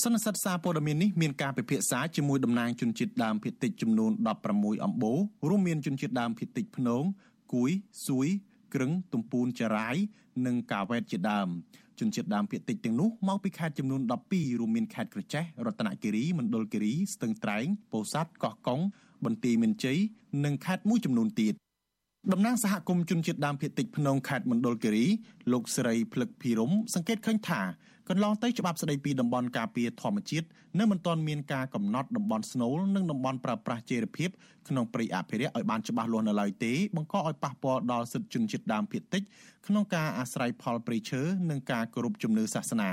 [0.03, 4.11] សន្និសីទសារព័ត៌មាននេះមានការពិភាក្សាជាមួយតំណាងជនជាតិដើមភាគតិចចំនួន
[4.47, 7.03] 16អំបូររួមមានជនជាតិដើមភាគតិចភ្នង
[7.53, 7.71] គួយ
[8.07, 8.27] សួយ
[8.73, 9.95] ក្រឹង ទំពូនចារាយ
[10.45, 11.49] និងកាវ៉ែតជាដើម
[11.99, 18.79] ជនជាតិដើមភាគតិចទាំងនោះមកពីខេត្តចំនួន12រួមមានខេត្តក្រចេះរតនគិរីមណ្ឌលគិរីស្ទឹងត្រែងពោធិ៍សាត់កោះកុង
[19.25, 19.97] បន្ទាយមានជ័យ
[20.45, 21.53] និងខេត្តមួយចំនួនទៀត
[22.33, 25.05] តំណាងសហគមន៍ជនជាតិដើមភាគតិចភ្នំខេត្តមណ្ឌលគិរី
[25.51, 27.61] លោកស្រីភ្លឹកភីរំសង្កេតឃើញថា
[28.09, 30.47] កន្លងទៅច្បាប់ស្តីពីតំបន់ការពារធម្មជាតិ
[30.79, 34.29] នៅមិនទាន់មានការកំណត់តំបន់ស្នូលនិងតំបន់ប្រើប្រាស់ចេរភាព
[34.67, 39.23] ក្នុងព្រៃអភិរក្សឲ្យបានច្បាស់លាស់នៅឡើយទេបង្កឲ្យប៉ះពាល់ដល់សិទ្ធិជនជាតិដើមភាគតិច
[39.67, 42.91] ក្នុងការអាស្រ័យផលព្រៃឈើនិងការគោរពជំនឿសាសនា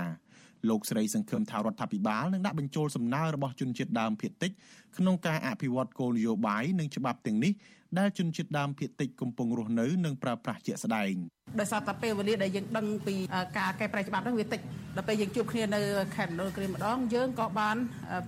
[0.69, 4.51] លោកស្រីសង្ឃឹមថារដ្ឋាភិបាលនឹងដាក់បញ្ចូលសំណើរបស់ជនជាតិដើមភាគតិច
[4.99, 7.53] ក្នុងការអភិវឌ្ឍគោលនយោបាយនិងច្បាប់ទាំងនេះ
[7.99, 11.15] ដែលជនជាតិដើមភាគតិចកំពុងរស់នៅនិងប្រើប្រាស់ជាក់ស្ដែង
[11.61, 13.15] ដោយសារតែពេលវេលាដែលយើងដឹងពី
[13.59, 14.61] ការកែប្រែច្បាប់ហ្នឹងវាតិច
[14.97, 15.81] ដល់ពេលយើងជួបគ្នានៅ
[16.17, 17.77] ខេត្តមណ្ឌលគិរីម្ដងយើងក៏បាន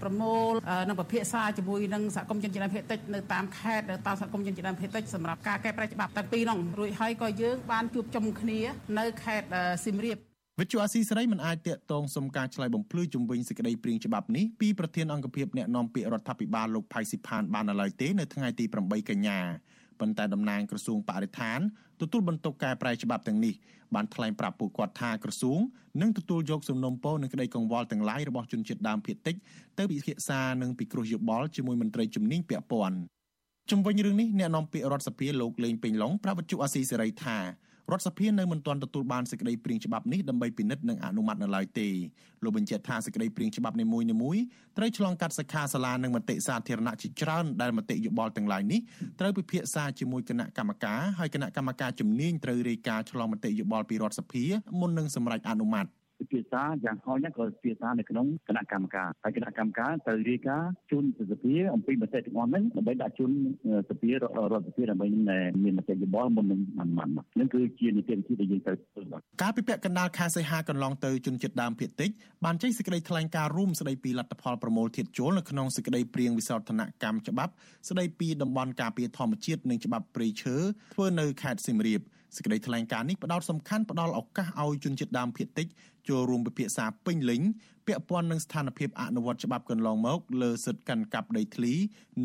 [0.03, 0.51] ប្រមូល
[0.89, 8.59] និងពិភាក្សាជាមួយនឹងសហគមន៍ជនជាតិដើមភាគតិចនៅតាមខេត្តតាមសហគមន៍ជនជាតិដើមភាគតិចសម្រាប់ការកែប្រែច្បាប់ទាំងពីរហ្នឹងរួចហើយក៏យើងបានជួបជុំគ្នា
[8.99, 9.49] នៅខេត្ត
[9.85, 10.19] សៀមរាប
[10.61, 19.39] វិទ្យុអាស៊ីសេរីមិនអាចតាក់ទងសុំការឆ្លើយបំភ្លឺជំវិញសេចក្តីព្រាងច្បាប់នេះពីប្រធានអង្គភិបអ្នកណែនាំពាក្យរដ្ឋាភិបាលលោកផៃស៊ីផានបាននៅឡើយទេនៅថ្ងៃទី8កញ្ញា
[20.01, 21.59] ប៉ុន្តែតំណាងក្រសួងបរិស្ថាន
[22.01, 23.55] ទទួលបន្ទុកកែប្រែច្បាប់ទាំងនេះ
[23.95, 25.59] បានថ្លែងប្រាប់ពួកគាត់ថាក្រសួង
[26.01, 29.37] នឹងទទួលយកសំណុំពរនិងក្តីកង្វល់ទាំងឡាយរបស់ជនជាតិដើមភាគតិច
[29.79, 32.99] ទៅពិភាក្សានិងពិគ្រោះយោបល់ជាមួយមន្ត្រីជំនាញពាក់ព័ន្ធ
[33.71, 37.39] ជំវិញរឿងនេះអ្នកនាំពាក្យរដ្ឋសភាលោកលេងពេញឡុងប្រាប់វិទ្យុអាស៊ីសេរីថា
[37.91, 41.89] រដ្ឋសភានៅមិនទាន់ទទួលបានសេចក្តីព្រាងច្បាប់នេះដើម្បីពិនិត្យនិងអនុម័តនៅឡើយទេ
[42.45, 44.43] លោកបញ្ជាក់ថាសេចក្តីព្រាងច្បាប់នីមួយៗ
[44.77, 48.81] ត្រូវឆ្លងកាត់សិក្ខាសាលានិងមតិសាធារណៈជាច្រើនដែលមតិយោបល់ទាំងឡាយនេះ
[49.21, 54.45] ត្រូវពិភាក្សាជាមួយគណៈកម្មការហើយគណៈកម្មការជំនាញត្រូវរាយការណ៍ឆ្លងមតិយោបល់ពីរដ្ឋសភា
[54.81, 55.91] មុននឹងសម្រេចអនុម័តពិ
[56.33, 63.31] ភាក្សាយ៉ាងហោចណាស់ក៏ពិភាក្សានៅក្នុងគណៈកម្មការហើយគណៈកម្មការត្រូវរាយការណ៍ជូនសភាអំពីមតិទាំងអស់ហ្នឹងដើម្បីដាក់ជូន
[63.91, 65.07] សភារដ្ឋសភាដើម្បី
[65.65, 69.03] មានមតិយោបល់មុននឹងអនុម័តហ្នឹងគឺជានីតិវិធីដែលយើងត្រូវធ្វើ
[69.43, 72.11] ការពិភាក្សាកណ្ដាលខែសីហាកន្លងទៅជនជាតិដើមភាគតិច
[72.45, 77.53] បានចេញសេចក្តីថ្លែងការណ៍រួមស្តីពីលទ្ធផលប្រមូលធាតុចូលនៅក្នុងសេចក្តីព្រាងវិសោធនកម្មច្បាប់
[77.89, 80.57] ស្តីពីតំបន់ការពារធម្មជាតិនិងច្បាប់ព្រៃឈើ
[80.95, 82.01] ធ្វើនៅខេត្តសៀមរាប
[82.37, 85.67] សេចក្តីថ្លែងការណ៍នេះផ្ដោតសំខាន់ផ្ដល់ឱកាសឲ្យជនជាតិដើមភាគតិច
[86.09, 87.43] ចូលរួមពិភាក្សាពេញលេញ
[87.87, 91.73] ពាក់ព័ន្ធនឹងស្ថានភាពអនុវត្តច្បាប់កន្លងមកលើសិទ្ធិកាន់កាប់ដីធ្លី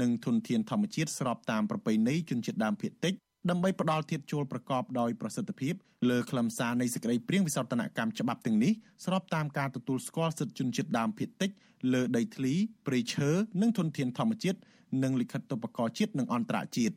[0.02, 3.14] និងធនធានធម្មជាតិស្របតាមប្រពៃណីជនជាតិដើមភាគតិច
[3.50, 5.74] ដើម្បីផ្ដល់ធាតុចូលប្រកបដោយប្រសិទ្ធភាព
[6.10, 8.72] លើខ្លឹមសារនៃសេចក្តីព្រាងវិសោធនកម្មច្បាប់ទាំងនេះ
[9.06, 11.50] ស្របតាមការទទួលស្គាល់សិទ្ធិជនជាតិដើមភាគតិច
[11.94, 12.54] លើដីធ្លី
[12.88, 13.30] ព្រៃឈើ
[13.62, 14.60] និងធនធានធម្មជាតិ
[15.04, 16.96] និងលិខិតទុបករជាតិនិងអន្តរជាតិ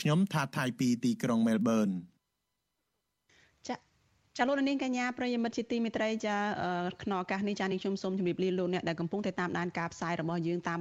[0.00, 1.88] ខ្ញុំថាថៃពីទីក្រុងមែលប៊ន
[4.42, 6.36] ចាលោកនាងកញ្ញាប្រិយមិត្តជាទីមេត្រីចា
[7.02, 10.78] ក្នុងឱកាសនេះចានេះខ្ញុំសូមជម្រាបលាលោកអ្នកដែលកំពុងតែតាមដានការផ្សាយរបស់យើងតាម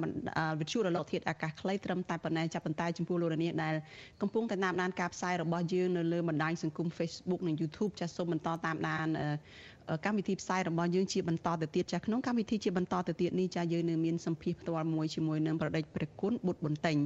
[0.59, 3.73] វិទ្យុរលកធាតុអាកាសខ្លីត្រឹមតែប៉ុណ្ណេះចាប់ប៉ុន្តែចំពោះលោកនាងដែល
[4.21, 9.07] កំពុងតែតាមដានការផ្សាយរបស់យើងនៅលើបណ្ដាញសង្គម Facebook និង YouTube ចាសូមបន្តតាមដាន
[10.04, 16.96] កម្មវិធីផ្សាយរបស់យើងជាបន្តទៅទៀតចាក្នុងកម្មវិធីជាបន្តទៅទៀតនេះចាយើងនឹងមានសម្ភារផ្ទាល់មួយជាមួយនឹងប្រដេចព្រះគុណបុត្របន្ទិញ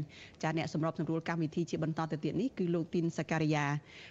[0.42, 3.66] ចាអ្នកសម្របសម្រួលកម្មវិធីជាបន្តទៅទៀតនេះគឺលោកទីនសការីយ៉ា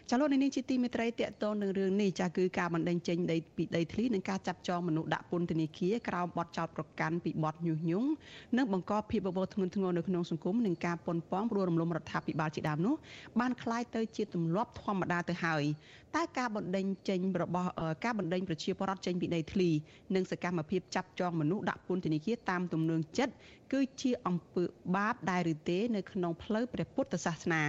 [0.09, 8.09] ចាលោកនេះជាទីមេត្រីតកតងនឹងរឿងនេះចាគឺការបណ្តេញចេញដីពីដីធ្លីនិងការចាប់ចងមនុស្សដាក់ពន្ធនាគារក្រោមបទចោទប្រកាន់ពីបទញុះញង់
[8.57, 12.95] និងបង្កភាពវឹកវរធ្ងន់ធ្ងរនៅក្នុងសង្គមនិងការប៉ុនប៉ងព្រោះរំលំរដ្ឋាភិបាលជាដើមនោះ
[13.39, 15.63] បានคล้ายទៅជាទម្លាប់ធម្មតាទៅហើយ
[16.16, 17.70] តើការបណ្ដេញចេញរបស់
[18.04, 19.70] ការបណ្ដេញប្រជាពលរដ្ឋចេញពីដីធ្លី
[20.14, 23.34] និងសកម្មភាពចាប់ចងមនុស្សដាក់ពន្ធនាគារតាមទំនឹងចិត្ត
[23.72, 24.64] គឺជាអំពើ
[24.96, 27.62] បាបដែរឬទេនៅក្នុងផ្លូវព្រះពុទ្ធសាសនា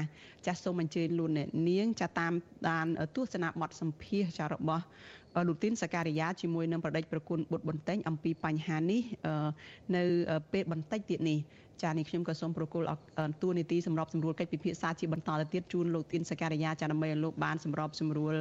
[0.45, 2.33] ចាសសូមអញ្ជើញលោកអ្នកនាងចាតាម
[2.69, 4.83] ដានទស្សនាបទសម្ភាសចារបស់
[5.47, 9.01] លោកទីនសការីយ៉ាជាមួយនឹងប្រដេចប្រគុណបុត្របន្ទែងអំពីបញ្ហានេះ
[9.95, 10.03] នៅ
[10.53, 11.39] ពេលបន្តិចទៀតនេះ
[11.83, 12.85] ចានេះខ្ញុំក៏សូមប្រគល់
[13.41, 18.33] តួនាទីសម្របសម្រួលកិច្ចពិភាក្សាជាបន្តទៅទៀតជូនលោកទីនសការីយ៉ាចាដើម្បីឲ្យលោកបានសម្របសម្រួល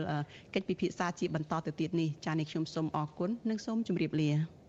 [0.54, 4.61] កិច្ចពិភាក្សាជាបន្តទៅទៀតនេះចានេះខ្ញុំសូមអរគុណនិងសូមជម្រាបលា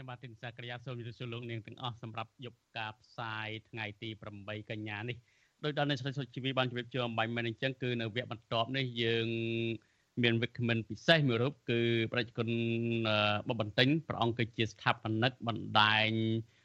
[0.00, 4.08] ខ្ញុំបាទទីនសាក្រាយាសូមជម្រាបសួរលោកនាងទាំងអស់សម្រាប់យប់ការផ្សាយថ្ងៃទី
[4.40, 5.16] 8កញ្ញានេះ
[5.64, 9.26] ដោយដល់នៅស្រីសុជីវីបានជម្រាបជូនអំបញ្ញមែនអញ្ចឹងគឺនៅវគ្គបន្ទាប់នេះយើង
[10.22, 11.80] មានវិក្កាមិនពិសេសមួយរូបគឺ
[12.12, 12.48] ប្រជាជន
[13.48, 16.08] បបន្ទិញព្រះអង្គគឺជាស្ថាបនិកបណ្ដាញ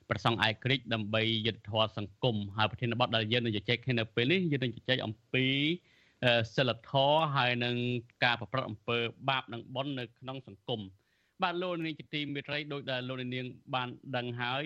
[0.10, 5.46] ប្រសង់ឯករាជ្យដើម្បីយុទ្ធធម៌សង្គមហើយប្រធានបទដែលយើងនឹងជជែកគ្នានៅពេលនេះយើងនឹងជជែកអំពី
[6.56, 7.76] សិលធម៌ហើយនឹង
[8.24, 8.98] ការប្រព្រឹត្តអំពើ
[9.30, 10.82] បាបនិងបុណ្យនៅក្នុងសង្គម
[11.44, 14.66] បាទលោកនាងជាទីមេត្រីដោយដែលលោកនាងបានដឹងហើយ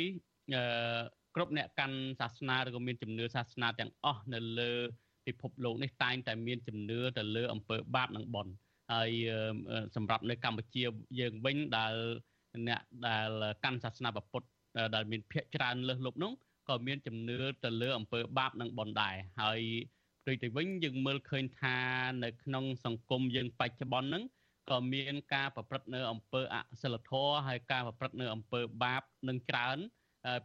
[0.56, 1.00] អឺ
[1.36, 4.72] គ្រប់អ្នកកាន់សាសនាឬក៏មានជំនឿសាសនាទាំងអស់នៅលើ
[5.28, 8.54] ពិភពលោកនេះតែងតែមានជំនឿទៅលើអំពើបាបនិងបុណ្យ
[8.94, 9.12] ហើយ
[9.96, 10.84] សម្រាប់នៅកម្ពុជា
[11.20, 11.96] យើងវិញដែល
[12.68, 13.30] អ្នកដែល
[13.64, 14.48] កាន់សាសនាពុទ្ធ
[14.96, 16.32] ដែលមានភ័ក្ច្រើនលើសលប់នោះ
[16.70, 19.62] ក៏មានជំនឿទៅលើអំពើបាបនិងបុណ្យដែរហើយ
[20.22, 21.78] ផ្ទុយទៅវិញយើងមើលឃើញថា
[22.24, 24.24] នៅក្នុងសង្គមយើងបច្ចុប្បន្នហ្នឹង
[24.70, 29.78] ក៏មានការប្រព្រឹត្តនៅអំពើអសិលធម៌ហើយការប្រព្រឹត្តនៅអំពើបាបនឹងច្រើន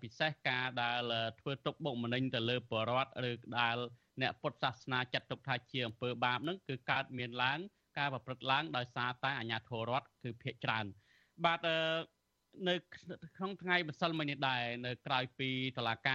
[0.02, 1.00] ពិសេសការដែល
[1.40, 3.76] ធ្វើទុកបុកម្នេញទៅលើបរដ្ឋឬដែល
[4.22, 7.58] អ្នកពុទ្ធសាសនាចាត់ទុកថាជាអំពើបាបហ្នឹងគឺកើតមានឡើង
[7.98, 10.86] ការប្រព្រឹត្តឡើងដោយសារតែអាជ្ញាធររដ្ឋគឺភាកច្រើន
[11.44, 11.60] បាទ
[12.68, 12.74] នៅ
[13.36, 16.12] ក្នុងថ្ងៃម្សិលមិញនេះដែរនៅក្រៅពីតឡាការ